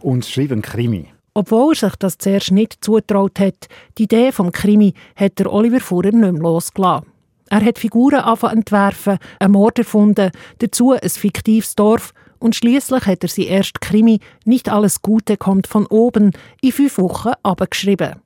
und 0.01 0.25
schreib 0.25 0.53
einen 0.53 0.63
Krimi. 0.63 1.07
Obwohl 1.35 1.73
er 1.75 1.91
sich 1.91 1.97
das 1.97 2.19
zuerst 2.19 2.53
nicht 2.53 2.85
zutraut 2.85 3.41
hat, 3.41 3.67
die 3.99 4.05
Idee 4.05 4.31
vom 4.31 4.53
Krimi 4.53 4.95
hat 5.17 5.39
der 5.39 5.53
Oliver 5.53 5.81
Fuhrer 5.81 6.13
nicht 6.13 6.33
mehr 6.33 6.33
losgelassen. 6.33 7.07
Er 7.51 7.65
hat 7.65 7.79
Figuren 7.79 8.21
angefangen 8.21 8.59
entwerfen, 8.59 9.19
einen 9.39 9.53
Mord 9.53 9.79
erfunden, 9.79 10.31
dazu 10.59 10.93
ein 10.93 11.09
fiktives 11.09 11.75
Dorf 11.75 12.15
und 12.39 12.55
schließlich 12.55 13.07
hat 13.07 13.23
er 13.23 13.29
sein 13.29 13.47
erst 13.47 13.81
Krimi 13.81 14.21
«Nicht 14.45 14.69
alles 14.69 15.03
Gute 15.03 15.37
kommt 15.37 15.67
von 15.67 15.87
oben» 15.87 16.31
in 16.63 16.73
fünf 16.73 16.99
Wochen 16.99 17.33
abgeschrieben. 17.43 18.24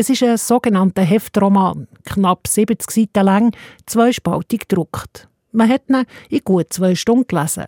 Es 0.00 0.08
ist 0.08 0.22
ein 0.22 0.38
sogenannter 0.38 1.02
Heftroman, 1.02 1.86
knapp 2.06 2.46
70 2.46 2.90
Seiten 2.90 3.22
lang, 3.22 3.54
zweispaltig 3.84 4.60
gedruckt. 4.60 5.28
Man 5.52 5.68
hat 5.68 5.90
ihn 5.90 6.06
in 6.30 6.40
gut 6.42 6.72
zwei 6.72 6.94
Stunden 6.94 7.26
gelesen. 7.26 7.66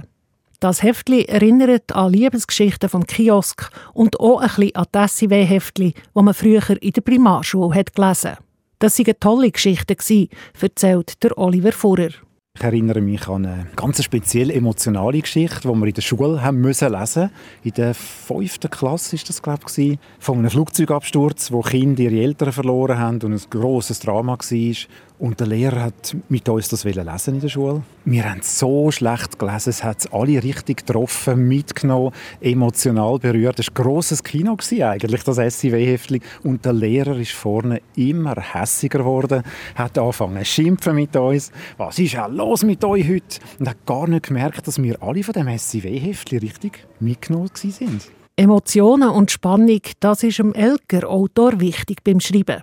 Das 0.59 0.83
Heftli 0.83 1.27
erinnert 1.27 1.95
an 1.95 2.11
Liebesgeschichten 2.11 2.89
vom 2.89 3.07
Kiosk 3.07 3.69
und 3.93 4.19
auch 4.19 4.41
ein 4.41 4.49
bisschen 4.49 4.77
an 4.77 4.87
das 4.93 5.19
SIW-Heftli, 5.19 5.93
das 6.15 6.25
man 6.25 6.33
früher 6.33 6.83
in 6.83 6.93
der 6.93 7.03
Primarschule 7.03 7.75
hat 7.75 7.95
gelesen 7.95 8.39
Das 8.79 8.99
waren 8.99 9.21
tolle 9.21 9.51
Geschichten, 9.51 10.29
erzählt 10.59 11.23
der 11.23 11.37
Oliver 11.37 11.73
Fuhrer. 11.73 12.13
Ich 12.55 12.65
erinnere 12.65 13.01
mich 13.01 13.29
an 13.29 13.47
eine 13.47 13.67
ganz 13.77 14.05
spezielle 14.05 14.53
emotionale 14.53 15.23
Geschichte, 15.23 15.61
die 15.63 15.69
wir 15.69 15.87
in 15.87 15.95
der 15.95 16.03
Schule 16.03 16.43
haben 16.43 16.61
müssen 16.61 16.93
lesen. 16.93 17.31
In 17.65 17.73
der 17.73 17.95
fünften 17.95 18.71
Klasse 18.71 19.17
ist 19.17 19.31
das 19.31 19.41
glaube 19.41 19.63
ich 19.75 19.99
von 20.19 20.39
einem 20.39 20.51
Flugzeugabsturz, 20.51 21.51
wo 21.51 21.63
Kinder 21.63 22.03
ihre 22.03 22.23
Eltern 22.23 22.53
verloren 22.53 22.99
haben 22.99 23.21
und 23.23 23.33
ein 23.33 23.41
großes 23.51 24.01
Drama 24.01 24.37
war. 24.37 24.77
Und 25.19 25.39
der 25.39 25.47
Lehrer 25.47 25.83
hat 25.83 26.17
mit 26.29 26.49
uns 26.49 26.69
das 26.69 26.85
lesen 26.85 27.35
in 27.35 27.41
der 27.41 27.49
Schule. 27.49 27.83
Wir 28.05 28.29
haben 28.29 28.41
so 28.43 28.91
schlecht 28.91 29.39
gelesen, 29.39 29.71
es 29.71 29.85
hat 29.85 30.13
alle 30.13 30.43
richtig 30.43 30.79
getroffen, 30.79 31.47
mitgenommen, 31.47 32.13
emotional 32.41 33.19
berührt. 33.19 33.61
Es 33.61 33.69
war 33.69 33.79
ein 33.79 33.83
grosses 33.85 34.25
Kino 34.25 34.57
eigentlich, 34.81 35.23
das 35.23 35.37
SIW-Heftli. 35.37 36.21
Und 36.43 36.65
der 36.65 36.73
Lehrer 36.73 37.17
ist 37.17 37.33
vorne 37.33 37.83
immer 37.95 38.35
hässiger 38.35 38.99
geworden, 38.99 39.43
hat 39.77 39.97
angefangen 39.97 40.39
zu 40.39 40.45
schimpfen 40.45 40.97
mit 40.97 41.15
uns. 41.15 41.53
Was 41.77 41.99
ist 41.99 42.19
auch 42.19 42.29
los 42.29 42.65
mit 42.65 42.85
euch 42.85 43.09
heute? 43.09 43.39
Und 43.61 43.69
hat 43.69 43.87
gar 43.87 44.09
nicht 44.09 44.27
gemerkt, 44.27 44.67
dass 44.67 44.83
wir 44.83 45.01
alle 45.03 45.23
von 45.23 45.35
dem 45.35 45.47
SIW-Heftli 45.47 46.39
richtig 46.39 46.87
mitgenommen 46.99 47.51
sind. 47.55 48.11
Emotionen 48.35 49.11
und 49.11 49.31
Spannung, 49.31 49.83
das 50.01 50.23
ist 50.23 50.39
dem 50.39 50.55
Elker 50.55 51.09
Autor 51.09 51.61
wichtig 51.61 52.03
beim 52.03 52.19
Schreiben. 52.19 52.63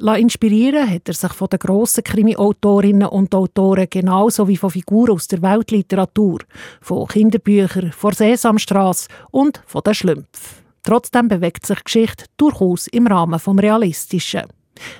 Inspirieren 0.00 0.88
hat 0.88 1.08
er 1.08 1.14
sich 1.14 1.32
von 1.32 1.48
den 1.48 1.58
grossen 1.58 2.04
Krimi-Autorinnen 2.04 3.08
und 3.08 3.34
Autoren 3.34 3.86
genauso 3.88 4.48
wie 4.48 4.56
von 4.56 4.70
Figuren 4.70 5.14
aus 5.14 5.28
der 5.28 5.42
Weltliteratur, 5.42 6.40
von 6.80 7.06
Kinderbüchern, 7.06 7.92
von 7.92 8.12
Sesamstrasse 8.12 9.08
und 9.30 9.62
von 9.66 9.82
den 9.82 9.94
Schlümpfen. 9.94 10.60
Trotzdem 10.82 11.28
bewegt 11.28 11.66
sich 11.66 11.78
die 11.78 11.84
Geschichte 11.84 12.24
durchaus 12.36 12.86
im 12.86 13.06
Rahmen 13.06 13.38
vom 13.38 13.58
Realistischen. 13.58 14.44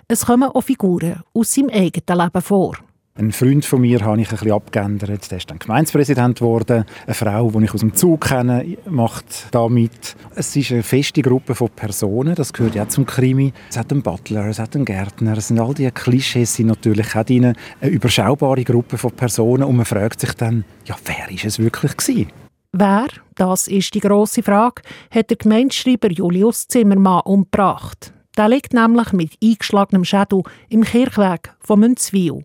Es 0.09 0.27
kommen 0.27 0.50
auch 0.50 0.61
Figuren 0.61 1.23
aus 1.33 1.55
seinem 1.55 1.71
eigenen 1.71 2.21
Leben 2.21 2.43
vor. 2.43 2.77
Ein 3.17 3.33
Freund 3.33 3.65
von 3.65 3.81
mir 3.81 4.00
habe 4.00 4.21
ich 4.21 4.33
ein 4.33 4.50
abgeändert. 4.50 5.31
Der 5.31 5.39
ist 5.39 5.50
dann 5.50 5.59
Gemeindepräsident 5.59 6.39
geworden. 6.39 6.85
Eine 7.07 7.15
Frau, 7.15 7.50
die 7.50 7.65
ich 7.65 7.75
aus 7.75 7.81
dem 7.81 7.95
Zug 7.95 8.23
kenne, 8.23 8.79
macht 8.89 9.49
da 9.50 9.69
mit. 9.69 10.10
Es 10.41 10.57
ist 10.57 10.73
eine 10.73 10.83
feste 10.83 11.21
Gruppe 11.21 11.55
von 11.55 11.69
Personen. 11.69 12.35
Das 12.35 12.51
gehört 12.51 12.75
ja 12.75 12.89
zum 12.89 13.05
Krimi. 13.05 13.53
Es 13.69 13.77
hat 13.77 13.93
einen 13.93 14.01
Butler, 14.01 14.47
es 14.47 14.59
hat 14.59 14.75
einen 14.75 14.87
Gärtner. 14.87 15.37
Es 15.37 15.49
sind 15.49 15.61
all 15.61 15.75
diese 15.75 15.91
Klischees 15.93 16.55
sind 16.55 16.69
natürlich 16.69 17.15
auch. 17.15 17.27
Eine 17.29 17.55
überschaubare 17.83 18.65
Gruppe 18.65 18.97
von 18.97 19.13
Personen. 19.13 19.65
Und 19.65 19.77
man 19.77 19.85
fragt 19.85 20.19
sich 20.19 20.33
dann, 20.33 20.65
ja, 20.87 20.97
wer 21.05 21.31
ist 21.31 21.45
es 21.45 21.59
wirklich 21.59 21.95
gewesen? 21.95 22.33
Wer, 22.73 23.09
das 23.35 23.69
ist 23.69 23.93
die 23.95 24.01
grosse 24.01 24.43
Frage, 24.43 24.81
hat 25.11 25.29
der 25.29 25.37
Gemeindeschreiber 25.37 26.11
Julius 26.11 26.67
Zimmermann 26.69 27.21
umgebracht. 27.27 28.15
Der 28.39 28.49
liegt 28.49 28.73
nämlich 28.73 29.13
mit 29.13 29.37
eingeschlagenem 29.45 30.07
Schädel 30.07 30.45
im 30.71 30.85
Kirchweg 30.85 31.53
von 31.61 31.81
Münzwil. 31.81 32.45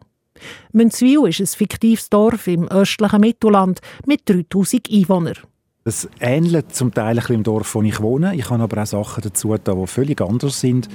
Münzwil 0.74 1.30
ist 1.30 1.40
ein 1.40 1.48
fiktives 1.48 2.10
Dorf 2.10 2.48
im 2.48 2.68
östlichen 2.68 3.22
Mittelland 3.22 3.80
mit 4.06 4.28
3000 4.28 4.92
Einwohnern. 4.92 5.38
Es 5.88 6.10
ähnelt 6.20 6.74
zum 6.74 6.92
Teil 6.92 7.20
ein 7.20 7.26
dem 7.28 7.44
Dorf, 7.44 7.76
wo 7.76 7.84
ich 7.84 8.02
wohne. 8.02 8.36
Ich 8.36 8.50
habe 8.50 8.64
aber 8.64 8.82
auch 8.82 8.88
Sachen 8.88 9.22
dazu, 9.22 9.56
die 9.56 9.88
völlig 9.88 10.20
anders 10.20 10.60
sind. 10.60 10.90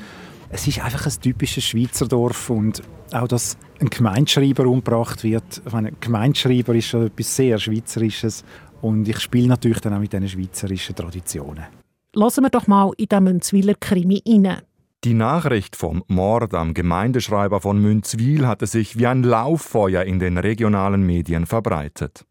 Es 0.48 0.66
ist 0.66 0.82
einfach 0.82 1.06
ein 1.06 1.12
typisches 1.20 1.62
Schweizer 1.62 2.08
Dorf 2.08 2.50
und 2.50 2.82
auch, 3.12 3.28
dass 3.28 3.56
ein 3.78 3.88
Gemeindeschreiber 3.88 4.66
umgebracht 4.66 5.22
wird. 5.22 5.62
Ein 5.72 5.94
Gemeindeschreiber 6.00 6.74
ist 6.74 6.86
schon 6.86 7.06
etwas 7.06 7.36
sehr 7.36 7.56
Schweizerisches 7.60 8.44
und 8.82 9.08
ich 9.08 9.20
spiele 9.20 9.46
natürlich 9.46 9.78
dann 9.78 9.94
auch 9.94 10.00
mit 10.00 10.12
diesen 10.12 10.28
schweizerischen 10.28 10.96
Traditionen. 10.96 11.66
Lassen 12.12 12.42
wir 12.42 12.50
doch 12.50 12.66
mal 12.66 12.90
in 12.96 13.06
den 13.06 13.22
Münzwiler 13.22 13.74
Krimi 13.78 14.20
rein. 14.26 14.60
Die 15.02 15.14
Nachricht 15.14 15.76
vom 15.76 16.04
Mord 16.08 16.52
am 16.52 16.74
Gemeindeschreiber 16.74 17.62
von 17.62 17.80
Münzwil 17.80 18.46
hatte 18.46 18.66
sich 18.66 18.98
wie 18.98 19.06
ein 19.06 19.22
Lauffeuer 19.22 20.02
in 20.02 20.18
den 20.18 20.36
regionalen 20.36 21.06
Medien 21.06 21.46
verbreitet. 21.46 22.26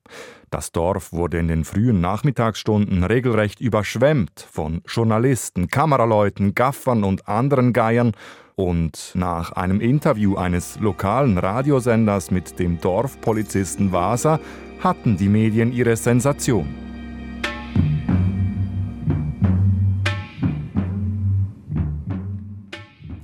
Das 0.52 0.72
Dorf 0.72 1.12
wurde 1.12 1.40
in 1.40 1.48
den 1.48 1.64
frühen 1.64 2.00
Nachmittagsstunden 2.00 3.04
regelrecht 3.04 3.60
überschwemmt 3.60 4.48
von 4.52 4.84
Journalisten, 4.88 5.68
Kameraleuten, 5.68 6.54
Gaffern 6.54 7.04
und 7.04 7.28
anderen 7.28 7.74
Geiern, 7.74 8.12
und 8.56 9.14
nach 9.16 9.54
einem 9.54 9.80
Interview 9.80 10.36
eines 10.36 10.78
lokalen 10.82 11.38
Radiosenders 11.38 12.30
mit 12.30 12.60
dem 12.60 12.82
Dorfpolizisten 12.82 13.94
Vasa 13.94 14.42
hatten 14.84 15.16
die 15.16 15.30
Medien 15.30 15.72
ihre 15.72 15.96
Sensation. 15.96 16.89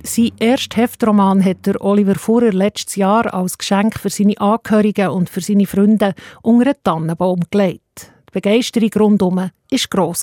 Sein 0.06 0.30
erster 0.38 0.82
Heftroman 0.82 1.44
hat 1.44 1.66
der 1.66 1.82
Oliver 1.82 2.14
Fuhrer 2.14 2.52
letztes 2.52 2.94
Jahr 2.94 3.34
als 3.34 3.58
Geschenk 3.58 3.98
für 3.98 4.08
seine 4.08 4.38
Angehörigen 4.40 5.08
und 5.08 5.28
für 5.28 5.40
seine 5.40 5.66
Freunde 5.66 6.14
unter 6.42 6.66
einen 6.66 6.82
Tannenbaum 6.84 7.40
gelegt. 7.50 8.12
Die 8.28 8.32
Begeisterung 8.32 8.90
rundum 8.96 9.36
war 9.36 9.50
gross. 9.90 10.22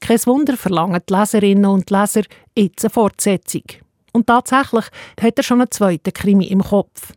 Kein 0.00 0.26
Wunder 0.26 0.56
verlangen 0.56 1.02
die 1.06 1.12
Leserinnen 1.12 1.66
und 1.66 1.90
Leser 1.90 2.22
jetzt 2.56 2.82
eine 2.82 2.90
Fortsetzung. 2.90 3.64
Und 4.12 4.26
tatsächlich 4.26 4.86
hat 5.20 5.36
er 5.36 5.42
schon 5.42 5.60
einen 5.60 5.70
zweiten 5.70 6.14
Krimi 6.14 6.46
im 6.46 6.62
Kopf. 6.62 7.12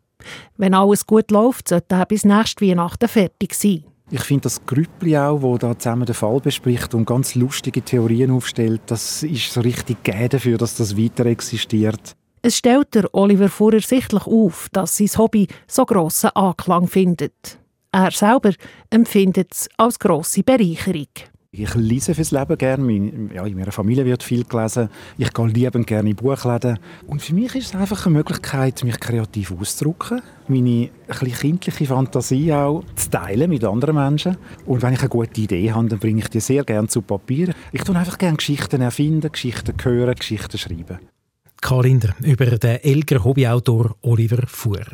Wenn 0.58 0.74
alles 0.74 1.08
gut 1.08 1.32
läuft, 1.32 1.70
sollte 1.70 1.96
er 1.96 2.06
bis 2.06 2.26
nächste 2.26 2.66
Weihnachten 2.66 3.08
fertig 3.08 3.54
sein. 3.54 3.86
Ich 4.14 4.24
finde 4.24 4.42
das 4.42 4.66
Grüppli 4.66 5.18
auch, 5.18 5.42
wo 5.42 5.58
da 5.58 5.78
zusammen 5.78 6.06
den 6.06 6.14
Fall 6.14 6.42
bespricht 6.42 6.94
und 6.94 7.06
ganz 7.06 7.34
lustige 7.36 7.82
Theorien 7.82 8.32
aufstellt, 8.32 8.82
das 8.88 9.24
ist 9.24 9.54
so 9.54 9.62
richtig 9.62 10.04
gegeben 10.04 10.28
dafür, 10.30 10.58
dass 10.58 10.76
das 10.76 10.98
weiter 10.98 11.26
existiert. 11.28 12.18
Es 12.42 12.58
stellt 12.58 12.94
der 12.94 13.14
Oliver 13.14 13.48
Fuhrer 13.48 13.80
sichtlich 13.80 14.28
auf, 14.28 14.68
dass 14.74 14.98
sein 14.98 15.08
Hobby 15.18 15.48
so 15.66 15.86
grossen 15.86 16.32
Anklang 16.32 16.88
findet. 16.88 17.58
Er 17.94 18.12
selber 18.12 18.52
empfindet 18.90 19.54
es 19.54 19.70
als 19.78 19.98
grosse 19.98 20.44
Bereicherung. 20.44 21.08
Ich 21.54 21.76
lese 21.76 22.16
fürs 22.16 22.32
Leben 22.32 22.58
gerne. 22.58 23.12
Ja, 23.36 23.46
in 23.46 23.58
meiner 23.58 23.74
Familie 23.74 24.06
wird 24.06 24.24
viel 24.24 24.46
gelesen. 24.46 24.88
Ich 25.18 25.34
gehe 25.34 25.48
liebend 25.48 25.86
gerne 25.86 26.12
in 26.12 26.16
Buchläden. 26.16 26.80
Und 27.08 27.22
für 27.22 27.34
mich 27.34 27.54
ist 27.56 27.66
es 27.66 27.76
einfach 27.76 28.06
eine 28.06 28.16
Möglichkeit, 28.16 28.82
mich 28.86 28.98
kreativ 28.98 29.52
auszudrücken, 29.52 30.22
meine 30.48 30.90
ein 31.10 31.32
kindliche 31.34 31.88
Fantasie 31.88 32.54
auch 32.54 32.86
zu 32.96 33.10
teilen 33.10 33.50
mit 33.50 33.66
anderen 33.66 33.96
Menschen. 33.96 34.38
Und 34.66 34.82
wenn 34.82 34.94
ich 34.94 35.02
eine 35.02 35.10
gute 35.10 35.42
Idee 35.42 35.74
habe, 35.74 35.90
dann 35.90 36.00
bringe 36.00 36.22
ich 36.22 36.30
die 36.30 36.40
sehr 36.40 36.64
gerne 36.64 36.88
zu 36.88 37.02
Papier. 37.02 37.54
Ich 37.74 37.84
tue 37.84 37.98
einfach 37.98 38.18
gerne 38.18 38.38
Geschichten 38.38 38.80
erfinden, 38.80 39.30
Geschichten 39.30 39.76
hören, 39.84 40.16
Geschichten 40.16 40.58
schreiben. 40.58 41.00
Karl 41.60 41.84
Linder 41.84 42.16
über 42.24 42.46
den 42.46 42.78
Elger 42.78 43.26
Hobbyautor 43.26 43.98
Oliver 44.04 44.48
Fuhr. 44.48 44.86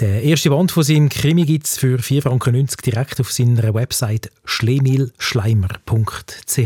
Der 0.00 0.24
erste 0.24 0.50
Band 0.50 0.72
von 0.72 0.82
seinem 0.82 1.08
Krimi 1.08 1.44
gibt 1.44 1.66
es 1.66 1.78
für 1.78 2.00
4,90 2.00 2.22
Franken 2.22 2.66
direkt 2.84 3.20
auf 3.20 3.30
seiner 3.30 3.74
Website 3.74 4.32
schlemilschleimer.ch. 4.44 6.58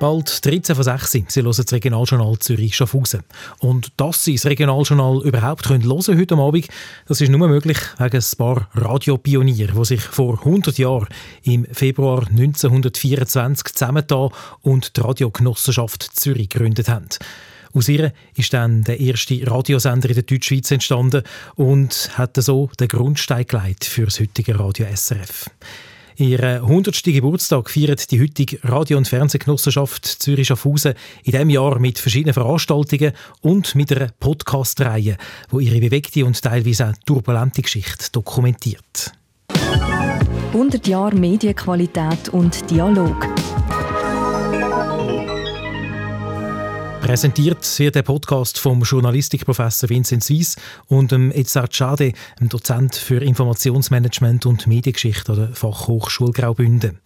Bald 0.00 0.46
13 0.46 0.74
von 0.74 0.82
6 0.82 1.12
Sie 1.12 1.42
hören 1.42 1.52
das 1.54 1.72
Regionaljournal 1.72 2.38
Zürich-Schaffhausen. 2.38 3.20
Und 3.58 3.92
dass 3.98 4.24
Sie 4.24 4.34
das 4.34 4.46
Regionaljournal 4.46 5.20
überhaupt 5.26 5.66
können 5.66 5.84
hören 5.84 6.18
heute 6.18 6.36
Abend, 6.36 6.68
das 7.06 7.20
ist 7.20 7.28
nur 7.28 7.46
möglich 7.46 7.76
wegen 7.98 8.16
ein 8.16 8.38
paar 8.38 8.70
Radiopionier, 8.72 9.66
die 9.66 9.84
sich 9.84 10.00
vor 10.00 10.38
100 10.38 10.78
Jahren 10.78 11.06
im 11.42 11.66
Februar 11.66 12.26
1924 12.30 13.74
zusammengetan 13.74 14.30
und 14.62 14.96
die 14.96 15.02
Radiogenossenschaft 15.02 16.18
Zürich 16.18 16.48
gegründet 16.48 16.88
haben. 16.88 17.08
Aus 17.74 17.90
ihr 17.90 18.14
ist 18.34 18.54
dann 18.54 18.82
der 18.84 19.00
erste 19.00 19.38
Radiosender 19.46 20.08
in 20.08 20.14
der 20.14 20.24
Deutschschweiz 20.24 20.70
entstanden 20.70 21.24
und 21.56 22.10
hat 22.14 22.36
so 22.36 22.70
den 22.80 22.88
Grundstein 22.88 23.46
gelegt 23.46 23.84
für 23.84 24.06
das 24.06 24.18
heutige 24.18 24.58
Radio 24.58 24.86
SRF. 24.96 25.50
Ihren 26.20 26.62
100. 26.62 27.02
Geburtstag 27.02 27.70
feiert 27.70 28.10
die 28.10 28.20
heutige 28.20 28.58
Radio- 28.62 28.98
und 28.98 29.08
Fernsehgenossenschaft 29.08 30.04
Zürich-Schaffhausen 30.04 30.92
in 31.24 31.32
diesem 31.32 31.48
Jahr 31.48 31.78
mit 31.78 31.98
verschiedenen 31.98 32.34
Veranstaltungen 32.34 33.12
und 33.40 33.74
mit 33.74 33.90
einer 33.90 34.10
Podcast-Reihe, 34.20 35.16
die 35.50 35.64
ihre 35.64 35.80
bewegte 35.80 36.26
und 36.26 36.42
teilweise 36.42 36.90
auch 36.90 36.92
turbulente 37.06 37.62
Geschichte 37.62 38.08
dokumentiert. 38.12 39.12
100 40.52 40.86
Jahre 40.86 41.16
Medienqualität 41.16 42.28
und 42.28 42.70
Dialog. 42.70 43.26
Präsentiert 47.10 47.80
wird 47.80 47.96
der 47.96 48.04
Podcast 48.04 48.56
vom 48.56 48.82
Journalistikprofessor 48.82 49.90
Vincent 49.90 50.22
Suisse 50.22 50.60
und 50.86 51.10
dem 51.10 51.32
Edzard 51.32 51.74
Schade, 51.74 52.12
dem 52.38 52.48
Dozent 52.48 52.94
für 52.94 53.20
Informationsmanagement 53.20 54.46
und 54.46 54.68
Mediengeschichte 54.68 55.32
an 55.32 55.38
der 55.38 55.48
Fachhochschule 55.48 56.30
Graubünden. 56.30 57.00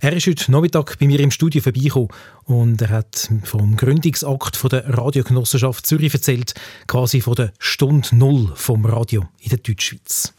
Er 0.00 0.14
ist 0.14 0.26
heute 0.26 0.50
Nachmittag 0.50 0.98
bei 0.98 1.06
mir 1.06 1.20
im 1.20 1.30
Studio 1.30 1.60
vorbeigekommen 1.60 2.08
und 2.44 2.80
er 2.80 2.88
hat 2.88 3.28
vom 3.44 3.76
Gründungsakt 3.76 4.56
von 4.56 4.70
der 4.70 4.88
Radiogenossenschaft 4.88 5.84
Zürich 5.84 6.14
erzählt, 6.14 6.54
quasi 6.86 7.20
von 7.20 7.34
der 7.34 7.52
Stunde 7.58 8.08
Null 8.12 8.52
vom 8.54 8.86
Radio 8.86 9.26
in 9.38 9.50
der 9.50 9.58
Deutschschweiz. 9.58 10.32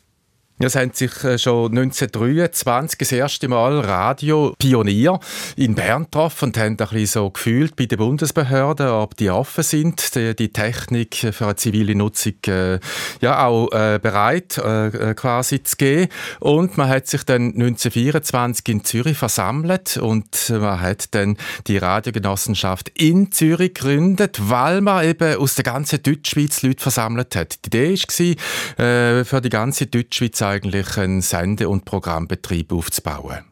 Es 0.60 0.76
haben 0.76 0.92
sich 0.94 1.24
äh, 1.24 1.40
schon 1.40 1.72
1923 1.72 3.00
das 3.00 3.12
erste 3.12 3.48
Mal 3.48 3.80
Radio-Pionier 3.80 5.20
in 5.56 5.74
Bern 5.74 6.04
getroffen 6.04 6.50
und 6.50 6.58
haben 6.58 6.74
ein 6.74 6.78
bisschen 6.78 7.08
so 7.08 7.30
gefühlt 7.32 7.76
bei 7.76 7.88
den 7.88 7.98
Bundesbehörden, 7.98 8.88
ob 8.90 9.18
die 9.18 9.32
offen 9.32 9.64
sind, 9.64 10.14
die, 10.14 10.36
die 10.36 10.54
Technik 10.54 11.16
für 11.16 11.46
eine 11.46 11.56
zivile 11.56 11.96
Nutzung 11.96 12.36
äh, 12.46 12.80
ja 13.20 13.48
auch 13.48 13.72
äh, 13.72 14.00
bereit 14.00 14.60
äh, 14.60 14.88
äh 14.88 15.14
quasi 15.16 15.64
zu 15.64 15.76
geben. 15.76 16.10
Und 16.40 16.78
man 16.78 16.88
hat 16.88 17.08
sich 17.08 17.24
dann 17.24 17.54
1924 17.54 18.68
in 18.70 18.84
Zürich 18.86 19.18
versammelt 19.18 19.98
und 19.98 20.52
man 20.52 20.80
hat 20.80 21.16
dann 21.16 21.36
die 21.66 21.78
Radiogenossenschaft 21.78 22.90
in 22.90 23.32
Zürich 23.32 23.74
gegründet, 23.74 24.38
weil 24.40 24.82
man 24.82 25.04
eben 25.04 25.36
aus 25.38 25.56
der 25.56 25.64
ganzen 25.64 26.04
Deutschschweiz 26.04 26.62
Leute 26.62 26.84
versammelt 26.84 27.36
hat. 27.36 27.58
Die 27.66 27.68
Idee 27.68 28.36
war, 28.78 28.86
äh, 28.86 29.26
für 29.26 29.42
die 29.42 29.50
ganze 29.50 29.88
Deutschschweiz 29.88 30.43
eigentlich 30.44 30.98
einen 30.98 31.22
Sende- 31.22 31.70
und 31.70 31.86
Programmbetrieb 31.86 32.72
aufzubauen. 32.72 33.46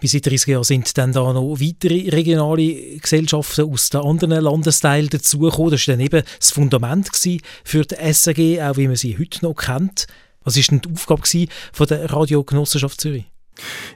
Bis 0.00 0.12
seit 0.12 0.26
30 0.26 0.48
Jahren 0.48 0.64
sind 0.64 0.98
dann 0.98 1.12
da 1.12 1.32
noch 1.32 1.60
weitere 1.60 2.08
regionale 2.10 2.98
Gesellschaften 2.98 3.72
aus 3.72 3.90
den 3.90 4.00
anderen 4.00 4.42
Landesteilen 4.42 5.08
dazugekommen. 5.08 5.70
Das 5.70 5.86
war 5.86 5.94
dann 5.94 6.04
eben 6.04 6.24
das 6.40 6.50
Fundament 6.50 7.08
für 7.62 7.84
die 7.84 8.12
SAG, 8.12 8.60
auch 8.62 8.76
wie 8.76 8.88
man 8.88 8.96
sie 8.96 9.16
heute 9.16 9.44
noch 9.44 9.54
kennt. 9.54 10.06
Was 10.42 10.56
war 10.56 10.62
denn 10.70 10.80
die 10.80 10.92
Aufgabe 10.92 11.22
von 11.72 11.86
der 11.86 12.12
Radiogenossenschaft 12.12 13.00
Zürich? 13.00 13.31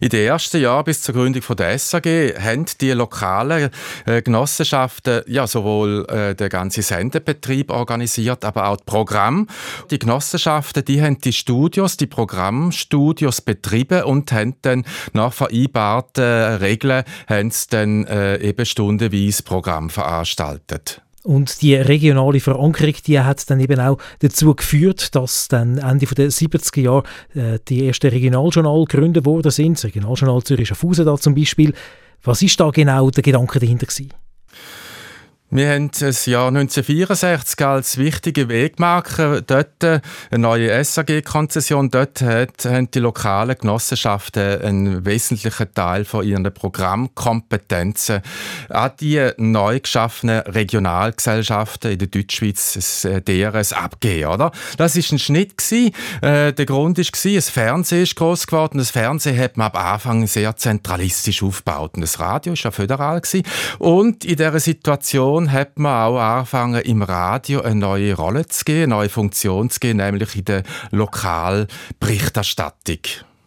In 0.01 0.11
den 0.11 0.27
ersten 0.27 0.61
Jahren 0.61 0.85
bis 0.85 1.03
zur 1.03 1.15
Gründung 1.15 1.43
von 1.43 1.57
der 1.57 1.79
SAG 1.79 2.05
haben 2.39 2.67
die 2.81 2.91
lokalen 2.93 3.71
äh, 4.05 4.23
Genossenschaften 4.23 5.23
ja 5.27 5.47
sowohl 5.47 6.07
äh, 6.09 6.35
den 6.35 6.49
ganzen 6.49 6.83
Sendebetrieb 6.83 7.71
organisiert, 7.71 8.45
aber 8.45 8.69
auch 8.69 8.77
das 8.77 8.85
Programm. 8.85 9.49
Die 9.91 9.99
Genossenschaften, 9.99 10.85
die 10.85 11.03
haben 11.03 11.19
die 11.21 11.33
Studios, 11.33 11.97
die 11.97 12.07
Programmstudios 12.07 13.41
betrieben 13.41 14.05
und 14.05 14.31
haben 14.33 14.57
dann 14.63 14.85
nach 15.13 15.33
vereinbarten 15.33 16.57
Regeln 16.57 17.05
haben 17.27 17.51
sie 17.51 17.67
dann 17.71 18.05
äh, 18.07 18.37
eben 18.39 18.67
stundenweise 18.67 19.43
Programm 19.43 19.91
veranstaltet. 19.91 21.03
Und 21.27 21.61
die 21.61 21.75
regionale 21.75 22.39
Verankerung, 22.39 22.95
die 23.05 23.19
hat 23.19 23.51
dann 23.51 23.59
eben 23.59 23.81
auch 23.81 23.99
dazu 24.21 24.55
geführt, 24.55 25.13
dass 25.17 25.49
dann 25.49 25.79
Ende 25.79 26.07
der 26.07 26.31
70er 26.31 26.81
Jahre 26.81 27.03
äh, 27.35 27.59
die 27.67 27.89
ersten 27.89 28.11
Regionaljournal 28.11 28.85
gegründet 28.85 29.25
worden 29.27 29.51
sind. 29.51 29.77
Das 29.77 29.87
Regionaljournal 29.87 30.45
Zürich 30.45 30.69
Schaffhausen 30.69 31.05
da 31.05 31.17
zum 31.17 31.35
Beispiel. 31.35 31.75
Was 32.23 32.43
ist 32.43 32.61
da 32.61 32.71
genau 32.71 33.11
der 33.11 33.25
Gedanke 33.25 33.59
dahinter 33.59 33.87
gewesen? 33.87 34.13
Wir 35.49 35.71
haben 35.71 35.93
das 35.93 36.27
Jahr 36.27 36.49
1964 36.49 37.65
als 37.65 37.99
wichtige 37.99 38.49
Wegmarke 38.49 39.45
dort 39.47 39.85
eine 39.85 40.03
neue 40.33 40.85
SAG-Konzession. 40.85 41.89
Dort 41.89 42.21
haben 42.21 42.91
die 42.91 42.99
lokalen 42.99 43.57
Genossenschaften 43.57 44.61
einen 44.61 45.07
wesentlichen 45.07 45.73
Teil 45.73 46.05
von 46.05 46.27
ihren 46.27 46.53
Programmkompetenzen 46.53 48.23
an 48.71 48.91
die 48.99 49.31
neu 49.37 49.79
geschaffenen 49.79 50.41
Regionalgesellschaften 50.41 51.93
in 51.93 51.99
der 52.01 52.09
Deutschschweiz, 52.09 53.05
äh, 53.05 53.23
DRS, 53.23 53.73
abgegeben. 53.73 54.33
Oder? 54.33 54.51
Das 54.79 54.97
ist 54.97 55.13
ein 55.13 55.21
Schnitt. 55.21 55.57
Gewesen. 55.57 55.93
Äh, 56.23 56.55
der 56.55 56.67
Grund 56.67 56.99
war, 56.99 57.35
das 57.35 57.51
Fernsehen 57.51 58.03
ist 58.03 58.17
groß 58.17 58.49
geworden. 58.49 58.79
Das 58.79 58.91
Fernsehen 58.91 59.39
hat 59.39 59.57
man 59.57 59.71
am 59.71 59.81
Anfang 59.81 60.27
sehr 60.27 60.57
zentralistisch 60.57 61.45
aufgebaut. 61.45 61.93
Das 61.95 62.19
Radio 62.19 62.53
war 62.53 62.59
ja 62.59 62.71
föderal. 62.73 63.21
Gewesen. 63.21 63.45
Und 63.79 64.25
in 64.25 64.37
dieser 64.37 64.59
Situation 64.59 65.36
Situation 65.37 65.53
hat 65.53 65.79
man 65.79 65.93
auch 65.93 66.19
angefangen, 66.19 66.81
im 66.83 67.03
Radio 67.03 67.61
eine 67.61 67.75
neue 67.75 68.15
Rolle 68.15 68.47
zu 68.47 68.65
geben, 68.65 68.85
eine 68.85 68.95
neue 68.95 69.11
Funktion 69.11 69.69
zu 69.69 69.81
geben, 69.81 69.99
nämlich 69.99 70.35
in 70.37 70.47
der 70.47 70.63
Lokalberichterstattung. 70.91 73.01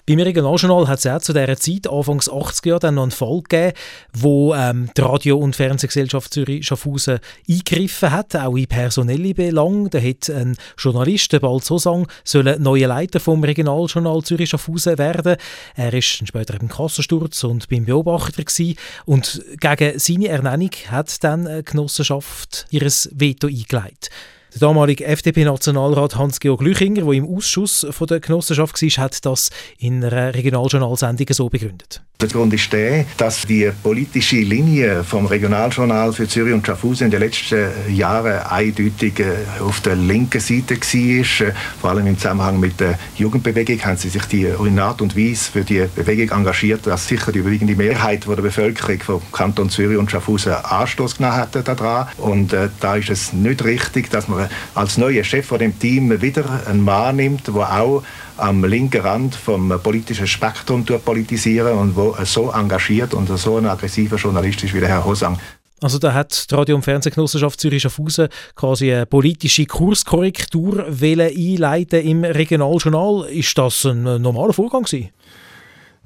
Beim 0.09 0.21
Regionaljournal 0.21 0.87
hat 0.87 0.97
es 0.97 1.05
auch 1.05 1.19
zu 1.19 1.33
dieser 1.33 1.55
Zeit, 1.55 1.87
Anfangs 1.87 2.31
80er 2.31 2.67
Jahre, 2.67 2.79
dann 2.79 2.95
noch 2.95 3.03
einen 3.03 3.11
Fall 3.11 3.43
gegeben, 3.43 3.73
wo 4.11 4.55
ähm, 4.55 4.89
die 4.97 5.01
Radio- 5.01 5.37
und 5.37 5.55
Fernsehgesellschaft 5.55 6.33
Zürich-Schaffhausen 6.33 7.19
eingegriffen 7.47 8.11
hat, 8.11 8.35
auch 8.35 8.55
in 8.55 8.65
personelle 8.65 9.35
Belange. 9.35 9.91
Da 9.91 9.99
hat 9.99 10.27
ein 10.31 10.57
Journalist, 10.79 11.31
der 11.31 11.41
Bald 11.41 11.63
Sosang, 11.63 12.07
sollen 12.23 12.59
neuer 12.59 12.87
Leiter 12.87 13.19
vom 13.19 13.43
Regionaljournal 13.43 14.23
Zürich-Schaffhausen 14.23 14.97
werden. 14.97 15.35
Er 15.75 15.93
ist 15.93 16.27
später 16.27 16.59
im 16.59 16.69
Kassensturz 16.69 17.43
und 17.43 17.69
beim 17.69 17.85
Beobachter 17.85 18.43
gewesen. 18.43 18.79
und 19.05 19.45
gegen 19.59 19.99
seine 19.99 20.27
Ernennung 20.29 20.71
hat 20.87 21.23
dann 21.23 21.45
eine 21.45 21.61
Genossenschaft 21.61 22.65
ihres 22.71 23.11
Veto 23.13 23.45
eingeleitet. 23.45 24.09
Der 24.53 24.61
damalige 24.61 25.05
FDP-Nationalrat 25.05 26.15
Hans-Georg 26.15 26.61
Lüchinger, 26.61 27.03
der 27.03 27.13
im 27.13 27.27
Ausschuss 27.27 27.85
von 27.91 28.07
der 28.07 28.19
Genossenschaft 28.19 28.81
war, 28.81 29.03
hat 29.03 29.25
das 29.25 29.51
in 29.77 30.03
einer 30.03 30.33
Regionaljournalsendung 30.33 31.27
so 31.31 31.49
begründet. 31.49 32.01
Der 32.21 32.27
Grund 32.27 32.53
ist 32.53 32.73
der, 32.73 33.05
dass 33.15 33.43
die 33.43 33.71
politische 33.81 34.41
Linie 34.41 35.05
vom 35.05 35.25
Regionaljournal 35.25 36.11
für 36.11 36.27
Zürich 36.27 36.53
und 36.53 36.67
Schaffhausen 36.67 37.05
in 37.05 37.11
den 37.11 37.21
letzten 37.21 37.69
Jahren 37.95 38.39
eindeutig 38.39 39.21
äh, 39.21 39.61
auf 39.61 39.79
der 39.79 39.95
linken 39.95 40.41
Seite 40.41 40.75
war. 40.75 41.47
Äh, 41.47 41.53
vor 41.79 41.89
allem 41.91 42.07
im 42.07 42.17
Zusammenhang 42.17 42.59
mit 42.59 42.77
der 42.77 42.99
Jugendbewegung 43.15 43.85
haben 43.85 43.95
sie 43.95 44.09
sich 44.09 44.25
die 44.25 44.43
in 44.43 44.79
Art 44.79 45.01
und 45.01 45.15
Weise 45.15 45.49
für 45.49 45.63
die 45.63 45.85
Bewegung 45.95 46.39
engagiert, 46.39 46.85
dass 46.87 47.07
sicher 47.07 47.31
die 47.31 47.39
überwiegende 47.39 47.77
Mehrheit 47.77 48.27
der 48.27 48.35
Bevölkerung 48.35 48.99
vom 48.99 49.21
Kanton 49.31 49.69
Zürich 49.69 49.97
und 49.97 50.11
Schaffhausen 50.11 50.51
Anstoß 50.51 51.15
genommen 51.15 51.37
hat 51.37 51.55
daran. 51.55 52.09
Und 52.17 52.51
äh, 52.51 52.67
da 52.81 52.97
ist 52.97 53.09
es 53.09 53.31
nicht 53.31 53.63
richtig, 53.63 54.09
dass 54.09 54.27
man 54.27 54.49
als 54.75 54.97
neuer 54.97 55.23
Chef 55.23 55.45
von 55.45 55.59
dem 55.59 55.79
Team 55.79 56.21
wieder 56.21 56.63
einen 56.67 56.83
Mann 56.83 57.15
nimmt, 57.15 57.47
der 57.47 57.55
auch 57.55 58.03
am 58.39 58.63
linken 58.63 59.01
Rand 59.01 59.35
vom 59.35 59.73
politischen 59.81 60.27
Spektrum 60.27 60.85
politisieren 60.85 61.77
und 61.77 61.95
wo 61.95 62.15
so 62.23 62.51
engagiert 62.51 63.13
und 63.13 63.27
so 63.37 63.57
ein 63.57 63.65
aggressiver 63.65 64.17
Journalist 64.17 64.63
ist 64.63 64.73
wie 64.73 64.79
der 64.79 64.89
Herr 64.89 65.05
Hosang. 65.05 65.39
Also 65.81 65.97
da 65.97 66.13
hat 66.13 66.51
die 66.51 66.55
Radio- 66.55 66.75
und 66.75 66.81
Fernsehgenossenschaft 66.81 67.59
Zürich 67.59 67.83
Schaffhausen 67.83 68.27
quasi 68.55 68.91
eine 68.93 69.05
politische 69.05 69.65
Kurskorrektur 69.65 70.87
einleiten 70.87 72.01
im 72.01 72.23
Regionaljournal. 72.25 73.27
Ist 73.29 73.57
das 73.57 73.85
ein 73.85 74.03
normaler 74.03 74.53
Vorgang 74.53 74.83
gewesen? 74.83 75.09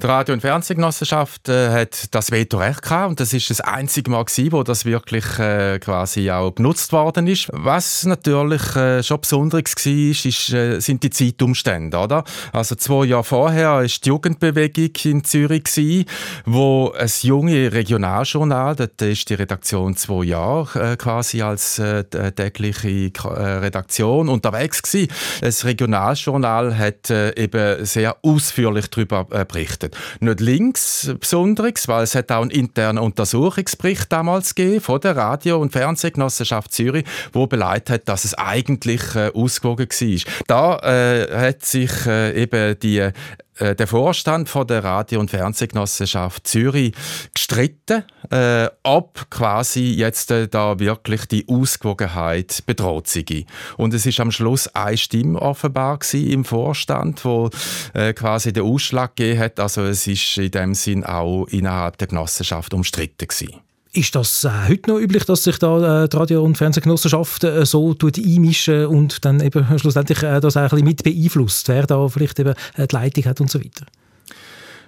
Die 0.01 0.08
Radio- 0.08 0.34
und 0.34 0.41
Fernsehgenossenschaft 0.41 1.49
äh, 1.49 1.69
hat 1.69 2.13
das 2.15 2.32
Vetorecht 2.32 2.82
gehabt 2.82 3.10
und 3.10 3.19
das 3.19 3.32
ist 3.32 3.51
das 3.51 3.62
einzige 3.62 4.10
Mal 4.10 4.25
gewesen, 4.25 4.51
wo 4.51 4.63
das 4.63 4.86
wirklich 4.86 5.23
äh, 5.38 5.77
quasi 5.77 6.32
auch 6.32 6.56
genutzt 6.56 6.91
worden 6.91 7.27
ist. 7.27 7.47
Was 7.53 8.03
natürlich 8.03 8.75
äh, 8.75 9.03
schon 9.03 9.21
besonderes 9.21 9.75
war, 9.75 10.27
ist, 10.27 10.51
äh, 10.51 10.79
sind 10.79 11.03
die 11.03 11.12
Zeitumstände, 11.12 11.95
oder? 11.97 12.23
Also 12.51 12.73
zwei 12.73 13.06
Jahre 13.06 13.23
vorher 13.23 13.82
ist 13.84 14.03
die 14.03 14.10
Jugendbewegung 14.10 14.89
in 15.03 15.23
Zürich 15.23 15.65
gewesen, 15.65 16.06
wo 16.45 16.91
ein 16.97 17.12
junge 17.21 17.71
Regionaljournal, 17.71 18.75
dort 18.75 18.99
ist 19.03 19.29
die 19.29 19.36
Redaktion 19.36 19.95
zwei 19.95 20.25
Jahre 20.25 20.93
äh, 20.93 20.97
quasi 20.97 21.43
als 21.43 21.77
äh, 21.77 22.03
tägliche 22.03 23.12
Redaktion 23.23 24.27
unterwegs 24.27 24.82
gewesen. 24.82 25.12
Das 25.41 25.63
Regionaljournal 25.65 26.77
hat 26.77 27.10
eben 27.12 27.86
sehr 27.86 28.17
ausführlich 28.23 28.89
darüber 28.89 29.25
berichtet 29.25 29.83
berichtet. 29.84 29.98
Nicht 30.19 30.39
links 30.39 31.12
Besonderes, 31.19 31.88
weil 31.88 32.04
es 32.04 32.15
hat 32.15 32.32
auch 32.32 32.41
einen 32.41 32.52
internen 32.52 32.98
Untersuchungsbericht 32.98 34.12
damals 34.12 34.56
gegeben 34.56 34.82
von 34.82 35.00
der 35.02 35.15
Radio- 35.15 35.60
und 35.60 35.72
Fernsehgenossenschaft 35.72 36.74
Zürich, 36.74 37.06
wo 37.32 37.48
beleidigt 37.48 37.89
hat, 37.89 38.10
dass 38.10 38.26
es 38.26 38.34
eigentlich 38.34 39.15
äh, 39.15 39.32
ausgewogen 39.34 39.88
war. 39.89 40.34
Da 40.48 40.80
äh, 40.80 41.48
hat 41.50 41.65
sich 41.65 41.91
äh, 42.06 42.41
eben 42.41 42.80
die 42.80 43.10
äh, 43.58 43.76
der 43.76 43.88
Vorstand 43.88 44.50
von 44.50 44.68
der 44.68 44.84
Radio- 44.84 45.20
und 45.20 45.30
Fernsehgenossenschaft 45.30 46.48
Zürich 46.48 46.94
gestritten, 47.34 48.04
äh, 48.32 48.68
ob 48.84 49.30
quasi 49.30 49.94
jetzt 49.94 50.32
äh, 50.32 50.48
da 50.48 50.80
wirklich 50.80 51.26
die 51.26 51.46
Ausgewogenheit 51.48 52.63
bedroht 52.66 53.08
sei. 53.08 53.46
Und 53.78 53.94
es 53.94 54.06
ist 54.06 54.20
am 54.20 54.32
Schluss 54.32 54.68
eine 54.70 54.98
Stimme 54.98 55.42
offenbar 55.42 56.00
im 56.13 56.46
Vorstand, 56.46 57.24
wo 57.26 57.50
äh, 57.94 58.13
quasi 58.13 58.54
den 58.54 58.63
Ausschlag 58.63 59.16
gegeben 59.16 59.39
hat. 59.39 59.60
Also 59.60 59.84
es 59.84 60.08
ist 60.08 60.38
in 60.38 60.52
dem 60.52 60.74
Sinn 60.74 61.04
auch 61.04 61.46
innerhalb 61.48 61.98
der 61.98 62.08
Genossenschaft 62.08 62.74
umstritten 62.74 63.28
gewesen. 63.28 63.60
Ist 63.95 64.15
das 64.15 64.43
äh, 64.43 64.49
heute 64.69 64.89
noch 64.89 64.99
üblich, 64.99 65.23
dass 65.25 65.43
sich 65.43 65.60
da 65.60 66.03
äh, 66.03 66.10
die 66.10 66.17
Radio- 66.17 66.43
und 66.43 66.58
Fernsehgenossenschaft 66.58 67.43
äh, 67.43 67.63
so 67.63 67.93
tut 67.93 68.17
einmischen 68.17 68.88
und 68.88 69.23
dann 69.23 69.39
eben 69.39 69.67
schlussendlich 69.77 70.23
äh, 70.23 70.39
das 70.39 70.58
auch 70.58 70.62
ein 70.62 70.69
bisschen 70.69 70.86
mit 70.86 71.03
beeinflusst, 71.03 71.67
wer 71.67 71.86
da 71.86 72.08
vielleicht 72.08 72.39
eben 72.39 72.56
äh, 72.75 72.88
die 72.88 72.95
Leitung 72.95 73.25
hat 73.25 73.39
und 73.39 73.51
so 73.51 73.60
weiter? 73.60 73.86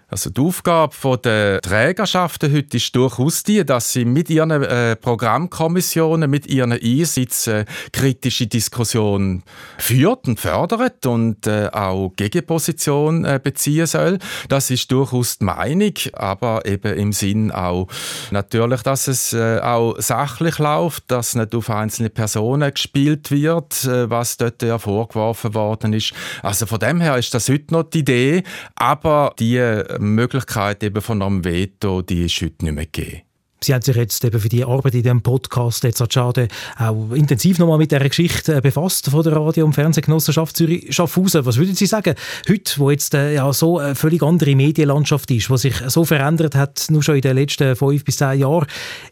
Also 0.08 0.30
die 0.30 0.40
Aufgabe 0.40 1.18
der 1.18 1.62
Trägerschaften 1.62 2.54
heute 2.54 2.78
ist 2.78 2.96
durchaus 2.96 3.42
die, 3.42 3.66
dass 3.66 3.92
sie 3.92 4.06
mit 4.06 4.30
ihren 4.30 4.52
äh, 4.52 4.96
Programmkommissionen, 4.96 6.30
mit 6.30 6.46
ihren 6.46 6.74
Einsätzen 6.74 7.62
äh, 7.62 7.66
kritische 7.92 8.46
Diskussionen 8.46 9.42
führt 9.80 10.28
und 10.28 10.40
fördert 10.40 11.08
und 11.08 11.48
äh, 11.48 11.70
auch 11.72 12.14
Gegenposition 12.16 13.26
äh, 13.26 13.40
beziehen 13.44 13.88
soll. 13.88 14.20
Das 14.48 14.70
ist 14.70 14.92
durchaus 14.92 15.40
die 15.40 15.46
Meinung, 15.46 15.94
aber 16.14 16.68
eben 16.68 16.96
im 16.98 17.12
Sinn 17.12 17.52
auch 17.52 17.88
natürlich, 18.30 18.84
dass 18.84 19.08
es 19.08 19.34
äh, 19.34 19.60
auch 19.60 19.96
sachlich 20.00 20.60
läuft, 20.60 21.06
dass 21.08 21.34
nicht 21.34 21.56
auf 21.56 21.72
einzelne 21.72 22.12
Personen 22.12 22.72
gespielt 22.72 23.32
wird, 23.32 23.84
äh, 23.86 24.08
was 24.08 24.38
dort 24.38 24.62
ja 24.62 24.78
vorgeworfen 24.78 25.56
worden 25.56 25.94
ist. 25.94 26.14
Also 26.44 26.68
von 26.68 26.78
dem 26.78 27.02
her 27.02 27.18
ist 27.18 27.34
das 27.34 27.50
heute 27.50 27.74
noch 27.74 27.84
die 27.84 28.00
Idee, 28.00 28.44
aber 28.76 29.34
die 29.40 29.58
Möglichkeit 30.00 30.84
eben 30.84 31.02
von 31.02 31.22
einem 31.22 31.44
Veto, 31.44 32.02
die 32.02 32.26
ist 32.26 32.42
heute 32.42 32.66
nicht 32.66 32.76
mehr 32.76 32.86
gegeben. 32.86 33.22
Sie 33.66 33.74
haben 33.74 33.82
sich 33.82 33.96
jetzt 33.96 34.24
eben 34.24 34.40
für 34.40 34.50
die 34.50 34.64
Arbeit 34.64 34.94
in 34.94 35.02
diesem 35.02 35.22
Podcast 35.22 35.84
jetzt 35.86 36.14
schade 36.14 36.50
auch 36.78 37.12
intensiv 37.14 37.58
nochmal 37.58 37.80
mit 37.80 37.90
dieser 37.90 38.08
Geschichte 38.08 38.58
äh, 38.58 38.62
befasst 38.62 39.10
von 39.10 39.24
der 39.24 39.34
Radio- 39.34 39.66
und 39.66 39.74
Fernsehgenossenschaft 39.74 40.56
Zürich-Schaffhausen. 40.56 41.46
Was 41.48 41.58
würden 41.58 41.74
Sie 41.74 41.88
sagen, 41.88 42.14
heute, 42.48 42.80
wo 42.80 42.92
jetzt 42.92 43.16
äh, 43.16 43.34
ja 43.34 43.52
so 43.54 43.80
eine 43.80 43.96
völlig 43.96 44.22
andere 44.22 44.56
Medienlandschaft 44.56 45.32
ist, 45.32 45.50
die 45.50 45.58
sich 45.58 45.76
so 45.88 46.06
verändert 46.06 46.54
hat, 46.54 46.86
nur 46.90 47.02
schon 47.02 47.16
in 47.16 47.22
den 47.22 47.38
letzten 47.38 47.76
fünf 47.76 48.04
bis 48.06 48.18
zehn 48.18 48.40
Jahren, 48.40 48.68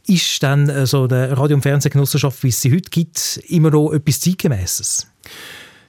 ist 0.06 0.44
dann 0.44 0.70
äh, 0.70 0.86
so 0.86 1.06
eine 1.06 1.36
Radio- 1.36 1.56
und 1.56 1.64
Fernsehgenossenschaft, 1.64 2.44
wie 2.44 2.50
es 2.50 2.62
sie 2.62 2.72
heute 2.72 2.92
gibt, 2.92 3.40
immer 3.48 3.72
noch 3.72 3.92
etwas 3.92 4.20
Zeitgemäßes? 4.20 5.08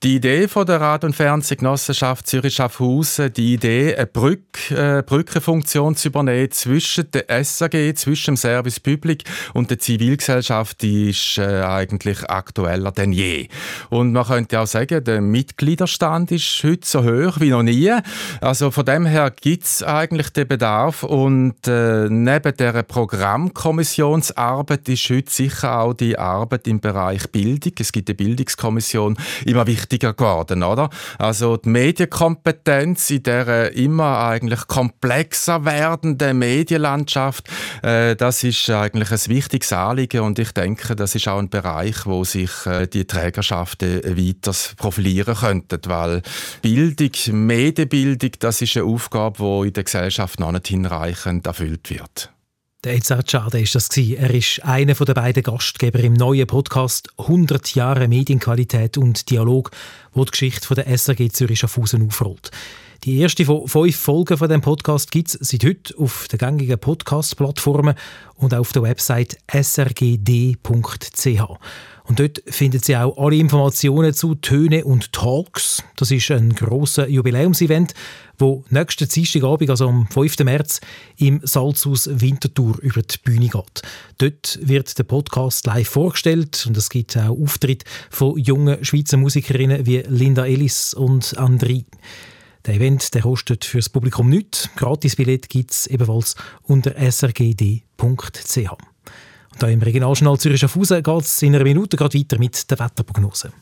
Die 0.05 0.17
Idee 0.17 0.49
von 0.49 0.67
der 0.67 0.83
Radio- 0.83 1.07
und 1.07 1.15
Fernsehgenossenschaft 1.15 2.27
Zürich-Schaffhausen, 2.27 3.33
die 3.33 3.55
Idee, 3.55 3.97
eine 3.97 4.07
Brücke, 4.07 4.99
äh, 4.99 5.03
Brückenfunktion 5.03 5.97
zu 5.97 6.09
übernehmen 6.09 6.51
zwischen 6.51 7.11
der 7.11 7.25
SAG, 7.43 7.97
zwischen 7.97 8.35
dem 8.35 8.37
Service 8.37 8.81
Public 8.81 9.25
und 9.55 9.71
der 9.71 9.79
Zivilgesellschaft, 9.79 10.83
die 10.83 11.09
ist 11.09 11.39
äh, 11.39 11.63
eigentlich 11.63 12.23
aktueller 12.29 12.93
denn 12.93 13.13
je. 13.13 13.49
Und 13.89 14.13
man 14.13 14.27
könnte 14.27 14.61
auch 14.61 14.67
sagen, 14.67 15.03
der 15.03 15.23
Mitgliederstand 15.23 16.33
ist 16.33 16.63
heute 16.63 16.87
so 16.87 17.03
hoch 17.03 17.41
wie 17.41 17.49
noch 17.49 17.63
nie. 17.63 17.91
Also 18.43 18.71
von 18.71 18.85
dem 18.85 19.07
her 19.07 19.33
gibt 19.35 19.65
es 19.65 19.83
eigentlich 19.83 20.29
den 20.29 20.49
Bedarf 20.49 21.03
und 21.03 21.67
äh, 21.67 22.11
neben 22.11 22.55
der 22.55 22.83
Programmkommissionsarbeit 22.83 24.87
ist 24.87 25.09
heute 25.09 25.33
sicher 25.33 25.81
auch 25.81 25.95
die 25.95 26.19
Arbeit 26.19 26.69
im 26.69 26.81
Bereich 26.81 27.31
Bildung. 27.31 27.73
Es 27.79 27.91
gibt 27.91 28.11
eine 28.11 28.17
Bildungskommission 28.17 29.17
immer 29.47 29.67
wichtig 29.67 29.94
wichtiger 29.95 30.13
geworden, 30.13 30.63
oder? 30.63 30.91
Also 31.19 31.57
die 31.57 31.69
Medienkompetenz 31.69 33.11
in 33.11 33.23
der 33.23 33.73
immer 33.75 34.19
eigentlich 34.19 34.67
komplexer 34.67 35.65
werdenden 35.65 36.39
Medienlandschaft, 36.39 37.49
äh, 37.83 38.17
das 38.17 38.43
ist 38.43 38.69
eigentlich 38.71 39.11
ein 39.11 39.21
wichtiges 39.29 39.73
Anliegen 39.73 40.21
und 40.21 40.39
ich 40.39 40.53
denke, 40.53 40.97
das 40.97 41.15
ist 41.15 41.29
auch 41.29 41.39
ein 41.39 41.49
Bereich, 41.49 42.07
wo 42.07 42.25
sich 42.25 42.51
äh, 42.67 42.87
die 42.87 43.07
Trägerschaften 43.07 44.03
weiter 44.05 44.53
profilieren 44.77 45.37
könnten, 45.37 45.81
weil 45.87 46.23
Bildung, 46.63 47.13
Medienbildung, 47.31 48.33
das 48.41 48.63
ist 48.63 48.77
eine 48.77 48.87
Aufgabe, 48.87 49.39
die 49.39 49.69
in 49.69 49.73
der 49.75 49.85
Gesellschaft 49.85 50.41
noch 50.41 50.53
nicht 50.53 50.69
hinreichend 50.69 51.47
erfüllt 51.47 51.91
wird. 51.91 52.35
Der 52.85 52.97
Edzard 52.97 53.31
Schade 53.31 53.61
ist 53.61 53.75
das 53.75 53.89
Er 53.97 54.29
ist 54.35 54.63
einer 54.63 54.93
der 54.93 55.15
beiden 55.15 55.43
Gastgeber 55.43 56.01
im 56.01 56.13
neuen 56.13 56.47
Podcast 56.47 57.09
«100 57.17 57.75
Jahre 57.75 58.09
Medienqualität 58.09 58.99
und 58.99 59.31
Dialog», 59.31 59.71
wo 60.13 60.23
die 60.27 60.33
Geschichte 60.33 60.75
der 60.75 60.87
SRG 60.87 61.31
Zürich 61.31 61.61
Schaffhausen 61.61 62.07
aufrollt. 62.07 62.51
Die 63.05 63.21
erste 63.21 63.47
von 63.47 63.67
fünf 63.69 63.97
Folgen 63.97 64.37
von 64.37 64.51
dem 64.51 64.61
Podcast 64.61 65.11
gibt 65.11 65.29
es 65.29 65.39
seit 65.41 65.65
heute 65.65 65.97
auf 65.97 66.29
den 66.29 66.39
gängigen 66.39 66.79
Podcast-Plattformen 66.79 67.95
und 68.37 68.53
auf 68.53 68.73
der 68.73 68.83
Website 68.83 69.39
srgd.ch. 69.51 70.59
Und 72.07 72.21
dort 72.21 72.43
finden 72.47 72.81
Sie 72.81 72.97
auch 72.97 73.17
alle 73.17 73.37
Informationen 73.37 74.13
zu 74.13 74.35
Töne 74.35 74.85
und 74.85 75.13
Talks. 75.13 75.83
Das 75.97 76.11
ist 76.11 76.31
ein 76.31 76.55
grosser 76.55 77.09
Jubiläumsevent, 77.09 77.95
wo 78.39 78.63
nächsten 78.69 79.09
Dienstagabend, 79.09 79.71
also 79.71 79.89
am 79.89 80.07
5. 80.09 80.41
März, 80.41 80.81
im 81.17 81.41
Salzhaus 81.43 82.09
Winterthur 82.13 82.79
über 82.83 83.01
die 83.01 83.17
Bühne 83.25 83.49
geht. 83.49 83.83
Dort 84.19 84.59
wird 84.63 84.99
der 84.99 85.05
Podcast 85.05 85.67
live 85.67 85.89
vorgestellt 85.89 86.67
und 86.67 86.77
es 86.77 86.91
gibt 86.91 87.17
auch 87.17 87.39
Auftritte 87.41 87.87
von 88.11 88.39
jungen 88.39 88.85
Schweizer 88.85 89.17
Musikerinnen 89.17 89.87
wie 89.87 90.05
Linda 90.07 90.45
Ellis 90.45 90.93
und 90.93 91.39
Andri. 91.39 91.87
Der 92.67 92.75
Event 92.75 93.15
der 93.15 93.23
kostet 93.23 93.65
für 93.65 93.79
das 93.79 93.89
Publikum 93.89 94.29
nichts. 94.29 94.69
Gratisbillett 94.77 95.49
gibt 95.49 95.71
es 95.71 95.87
ebenfalls 95.87 96.35
unter 96.63 96.95
srgd.ch. 96.97 98.94
Und 99.55 99.63
da 99.63 99.69
im 99.69 99.81
Regionaljournal 99.83 100.39
Zürich 100.39 100.61
Schaffhausen 100.61 101.01
geht 101.01 101.21
es 101.21 101.41
in 101.43 101.55
einer 101.55 101.63
Minute 101.63 101.97
gerade 101.97 102.19
weiter 102.19 102.39
mit 102.39 102.69
der 102.69 102.79
Wetterprognose. 102.81 103.53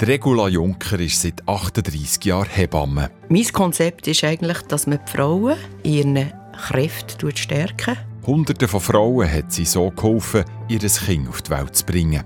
Regula 0.00 0.48
Juncker 0.48 1.00
ist 1.00 1.20
seit 1.20 1.46
38 1.46 2.24
Jahren 2.24 2.48
Hebamme. 2.48 3.10
Mein 3.28 3.44
Konzept 3.52 4.06
ist 4.06 4.22
eigentlich, 4.22 4.62
dass 4.62 4.86
man 4.86 5.00
die 5.04 5.10
Frauen 5.10 5.56
in 5.82 6.16
ihren 6.16 6.32
Kräften 6.52 7.36
stärken. 7.36 7.96
Hunderte 8.24 8.68
von 8.68 8.80
Frauen 8.80 9.30
hat 9.30 9.52
sie 9.52 9.64
so 9.64 9.90
geholfen, 9.90 10.44
ihr 10.68 10.78
Kind 10.78 11.28
auf 11.28 11.42
die 11.42 11.50
Welt 11.50 11.74
zu 11.74 11.84
bringen. 11.84 12.22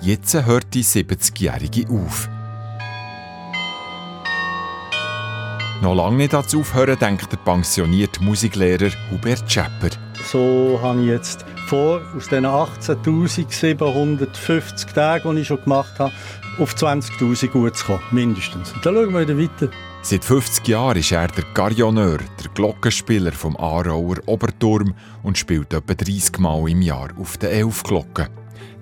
Jetzt 0.00 0.34
hört 0.34 0.72
die 0.72 0.84
70-Jährige 0.84 1.90
auf. 1.90 2.28
Noch 5.80 5.94
lange 5.94 6.16
nicht 6.16 6.32
dazu 6.32 6.58
aufhören, 6.60 6.98
denkt 6.98 7.30
der 7.30 7.36
pensionierte 7.36 8.24
Musiklehrer 8.24 8.90
Hubert 9.12 9.48
Schepper. 9.50 9.90
So 10.24 10.80
habe 10.82 11.02
ich 11.02 11.06
jetzt 11.06 11.44
vor, 11.68 12.00
aus 12.16 12.26
den 12.26 12.44
18.750 12.44 14.92
Tagen, 14.92 15.36
die 15.36 15.42
ich 15.42 15.46
schon 15.46 15.62
gemacht 15.62 15.96
habe, 16.00 16.10
auf 16.58 16.74
20.000 16.74 17.46
gut 17.48 17.76
zu 17.76 17.86
kommen, 17.86 18.02
mindestens. 18.10 18.72
Und 18.72 18.84
dann 18.84 18.96
schauen 18.96 19.12
wir 19.12 19.20
wieder 19.20 19.38
weiter. 19.38 19.68
Seit 20.02 20.24
50 20.24 20.66
Jahren 20.66 20.98
ist 20.98 21.12
er 21.12 21.28
der 21.28 21.44
Garioneur, 21.54 22.18
der 22.18 22.50
Glockenspieler 22.54 23.30
vom 23.30 23.56
Aarauer 23.56 24.16
Oberturm 24.26 24.94
und 25.22 25.38
spielt 25.38 25.72
etwa 25.72 25.94
30 25.94 26.40
Mal 26.40 26.70
im 26.70 26.82
Jahr 26.82 27.10
auf 27.20 27.36
den 27.36 27.50
Elfglocken. 27.50 28.26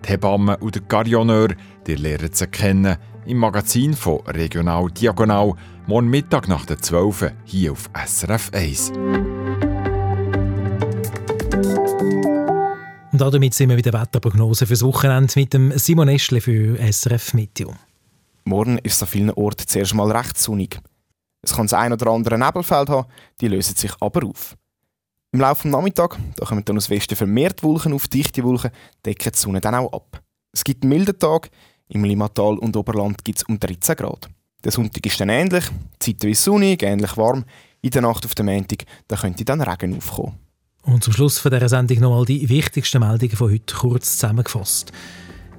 Die 0.03 0.09
Hebamme 0.09 0.57
und 0.59 0.75
der 0.75 0.83
Garioneur, 0.83 1.49
die 1.87 1.97
lernen 1.97 2.31
sie 2.33 2.47
kennen 2.47 2.97
im 3.27 3.39
Magazin 3.39 3.95
von 3.95 4.21
Regional 4.27 4.91
Diagonal, 4.91 5.55
morgen 5.87 6.09
Mittag 6.09 6.49
nach 6.49 6.67
der 6.67 6.79
12 6.79 7.33
hier 7.45 7.73
auf 7.73 7.89
SRF 7.95 8.51
1. 8.53 8.91
Und 13.13 13.21
damit 13.21 13.55
sind 13.55 13.71
wir 13.71 13.77
wieder 13.77 13.93
Wetterprognose 13.93 14.67
fürs 14.67 14.83
Wochenende 14.83 15.33
mit 15.37 15.55
dem 15.55 15.71
Simon 15.79 16.09
Eschle 16.09 16.41
für 16.41 16.77
SRF 16.93 17.35
Meteo. 17.35 17.75
Morgen 18.45 18.79
ist 18.79 18.97
es 18.97 19.03
an 19.03 19.09
vielen 19.09 19.31
Orten 19.31 19.67
zuerst 19.67 19.95
mal 19.95 20.11
recht 20.11 20.37
sonnig. 20.37 20.79
Es 21.43 21.55
kann 21.55 21.67
das 21.67 21.75
ein 21.75 21.93
oder 21.93 22.11
andere 22.11 22.37
Nebelfeld 22.37 22.89
haben, 22.89 23.09
die 23.41 23.49
lösen 23.49 23.77
sich 23.77 23.93
aber 24.01 24.27
auf. 24.27 24.57
Im 25.31 25.41
Laufe 25.41 25.63
des 25.63 25.73
Nachmittags 25.73 26.17
da 26.37 26.47
kommen 26.47 26.65
dann 26.65 26.77
aus 26.77 26.91
Westen 26.91 27.15
vermehrt 27.15 27.63
Wolken 27.63 27.93
auf, 27.93 28.09
dichte 28.09 28.43
Wolken 28.43 28.73
decken 29.05 29.33
die 29.33 29.39
Sonne 29.39 29.61
dann 29.61 29.77
auch 29.77 29.93
ab. 29.93 30.21
Es 30.53 30.65
gibt 30.65 30.83
einen 30.83 30.91
milden 30.91 31.19
Tag, 31.19 31.51
im 31.89 32.03
Limmatal 32.03 32.59
und 32.59 32.77
Oberland 32.77 33.25
gibt 33.25 33.39
es 33.39 33.45
um 33.45 33.61
13 33.61 33.95
Grad. 33.95 34.29
Der 34.67 34.73
Sonntag 34.73 35.07
ist 35.07 35.21
dann 35.21 35.29
ähnlich, 35.29 35.65
zeitweise 36.01 36.43
sonnig, 36.43 36.83
ähnlich 36.83 37.17
warm. 37.17 37.45
In 37.83 37.91
der 37.91 38.03
Nacht 38.03 38.25
auf 38.25 38.35
dem 38.35 38.47
Montag 38.47 38.79
da 39.07 39.15
könnte 39.15 39.45
dann 39.45 39.61
Regen 39.61 39.97
aufkommen. 39.97 40.35
Und 40.83 41.05
zum 41.05 41.13
Schluss 41.13 41.39
von 41.39 41.53
dieser 41.53 41.69
Sendung 41.69 42.01
nochmal 42.01 42.25
die 42.25 42.49
wichtigsten 42.49 42.99
Meldungen 42.99 43.37
von 43.37 43.53
heute 43.53 43.73
kurz 43.77 44.19
zusammengefasst. 44.19 44.91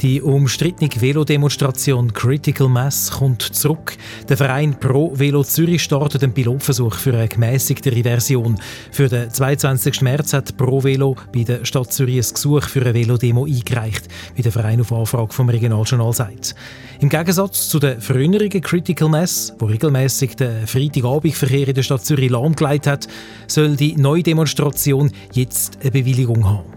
Die 0.01 0.21
umstrittene 0.21 0.91
Velodemonstration 0.95 2.13
Critical 2.13 2.69
Mass 2.69 3.09
kommt 3.09 3.41
zurück. 3.41 3.97
Der 4.29 4.37
Verein 4.37 4.79
Pro 4.79 5.11
Velo 5.17 5.43
Zürich 5.43 5.81
startet 5.81 6.21
einen 6.21 6.33
Pilotversuch 6.33 6.93
für 6.93 7.15
eine 7.15 7.27
gemäßigtere 7.27 8.03
Version. 8.03 8.59
Für 8.91 9.09
den 9.09 9.31
22. 9.31 10.03
März 10.03 10.33
hat 10.33 10.55
Pro 10.55 10.83
Velo 10.83 11.15
bei 11.33 11.41
der 11.43 11.65
Stadt 11.65 11.91
Zürich 11.91 12.17
ein 12.17 12.31
Gesuch 12.31 12.65
für 12.65 12.81
eine 12.81 12.93
Velodemo 12.93 13.45
eingereicht, 13.45 14.07
wie 14.35 14.43
der 14.43 14.51
Verein 14.51 14.81
auf 14.81 14.93
Anfrage 14.93 15.33
vom 15.33 15.49
Regionaljournal 15.49 16.13
sagt. 16.13 16.53
Im 16.99 17.09
Gegensatz 17.09 17.67
zu 17.67 17.79
der 17.79 17.99
früheren 17.99 18.49
Critical 18.49 19.09
Mass, 19.09 19.51
wo 19.57 19.65
regelmäßig 19.65 20.35
den 20.35 20.67
Freitagabendverkehr 20.67 21.69
in 21.69 21.73
der 21.73 21.83
Stadt 21.83 22.05
Zürich 22.05 22.29
lahmgelegt 22.29 22.85
hat, 22.85 23.07
soll 23.47 23.75
die 23.75 23.95
neue 23.95 24.21
Demonstration 24.21 25.11
jetzt 25.33 25.79
eine 25.81 25.89
Bewilligung 25.89 26.47
haben. 26.47 26.76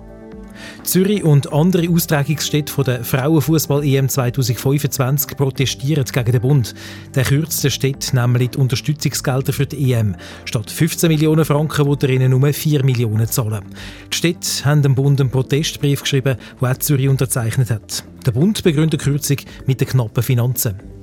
Zürich 0.83 1.25
und 1.25 1.53
andere 1.53 1.89
Austragungsstädte 1.89 2.83
der 2.83 3.05
Frauenfußball-EM 3.05 4.09
2025 4.09 5.37
protestieren 5.37 6.05
gegen 6.05 6.33
den 6.33 6.41
Bund. 6.41 6.75
Der 7.15 7.25
kürzt 7.25 7.65
der 7.65 7.71
nämlich 8.13 8.51
die 8.51 8.59
Unterstützungsgelder 8.59 9.53
für 9.53 9.67
die 9.67 9.93
EM. 9.93 10.17
Statt 10.45 10.71
15 10.71 11.09
Millionen 11.09 11.45
Franken 11.45 11.87
will 11.87 11.99
er 12.03 12.11
ihnen 12.11 12.31
nur 12.31 12.53
4 12.53 12.85
Millionen 12.85 13.27
zahlen. 13.27 13.65
Die 14.13 14.17
Städte 14.17 14.65
haben 14.65 14.83
dem 14.83 14.95
Bund 14.95 15.21
einen 15.21 15.31
Protestbrief 15.31 16.03
geschrieben, 16.03 16.37
den 16.61 16.69
auch 16.69 16.77
Zürich 16.79 17.09
unterzeichnet 17.09 17.71
hat. 17.71 18.05
Der 18.27 18.33
Bund 18.33 18.63
begründet 18.63 19.01
die 19.01 19.05
Kürzung 19.05 19.39
mit 19.67 19.81
den 19.81 19.89
knappen 19.89 20.23
Finanzen. 20.23 21.00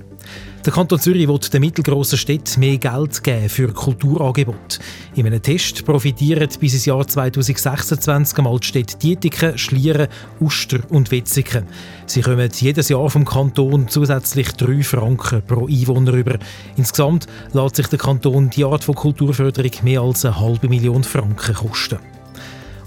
Der 0.67 0.73
Kanton 0.73 0.99
Zürich 0.99 1.29
will 1.29 1.39
den 1.39 1.61
mittelgroßen 1.61 2.17
Städten 2.17 2.59
mehr 2.59 2.77
Geld 2.77 3.23
geben 3.23 3.47
für 3.47 3.71
Kulturangebote. 3.71 4.79
In 5.15 5.25
einem 5.25 5.41
Test 5.41 5.85
profitieren 5.85 6.49
bis 6.59 6.73
ins 6.73 6.83
Jahr 6.83 7.07
2026 7.07 8.37
einmal 8.37 8.59
die 8.59 8.67
Städte 8.67 8.97
Dietiken, 8.97 9.57
Schlieren, 9.57 10.09
Uster 10.41 10.79
und 10.89 11.09
Wetzikon. 11.09 11.63
Sie 12.05 12.19
kommen 12.19 12.51
jedes 12.53 12.89
Jahr 12.89 13.09
vom 13.09 13.23
Kanton 13.23 13.87
zusätzlich 13.87 14.51
3 14.51 14.83
Franken 14.83 15.41
pro 15.41 15.67
Einwohner 15.67 16.11
über. 16.11 16.37
Insgesamt 16.75 17.27
lässt 17.53 17.77
sich 17.77 17.87
der 17.87 17.99
Kanton 17.99 18.49
die 18.49 18.65
Art 18.65 18.83
von 18.83 18.95
Kulturförderung 18.95 19.71
mehr 19.83 20.01
als 20.01 20.25
eine 20.25 20.37
halbe 20.37 20.67
Million 20.67 21.05
Franken 21.05 21.55
kosten. 21.55 22.16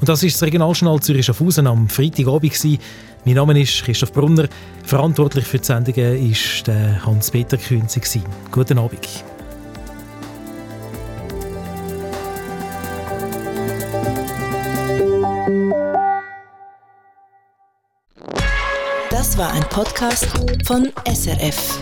Und 0.00 0.08
das 0.08 0.22
ist 0.22 0.36
das 0.36 0.42
Regionaljournal 0.44 1.00
Zürich 1.00 1.26
Schaffhausen 1.26 1.66
am 1.66 1.86
Freitagabend. 1.86 2.78
Mein 3.26 3.34
Name 3.34 3.60
ist 3.60 3.84
Christoph 3.84 4.12
Brunner. 4.14 4.48
Verantwortlich 4.82 5.44
für 5.44 5.58
die 5.58 5.64
Sendungen 5.64 6.34
war 6.66 7.06
Hans-Peter 7.06 7.58
Künzi. 7.58 8.22
Guten 8.50 8.78
Abend. 8.78 9.06
Das 19.10 19.36
war 19.36 19.52
ein 19.52 19.64
Podcast 19.68 20.26
von 20.64 20.90
SRF. 21.06 21.78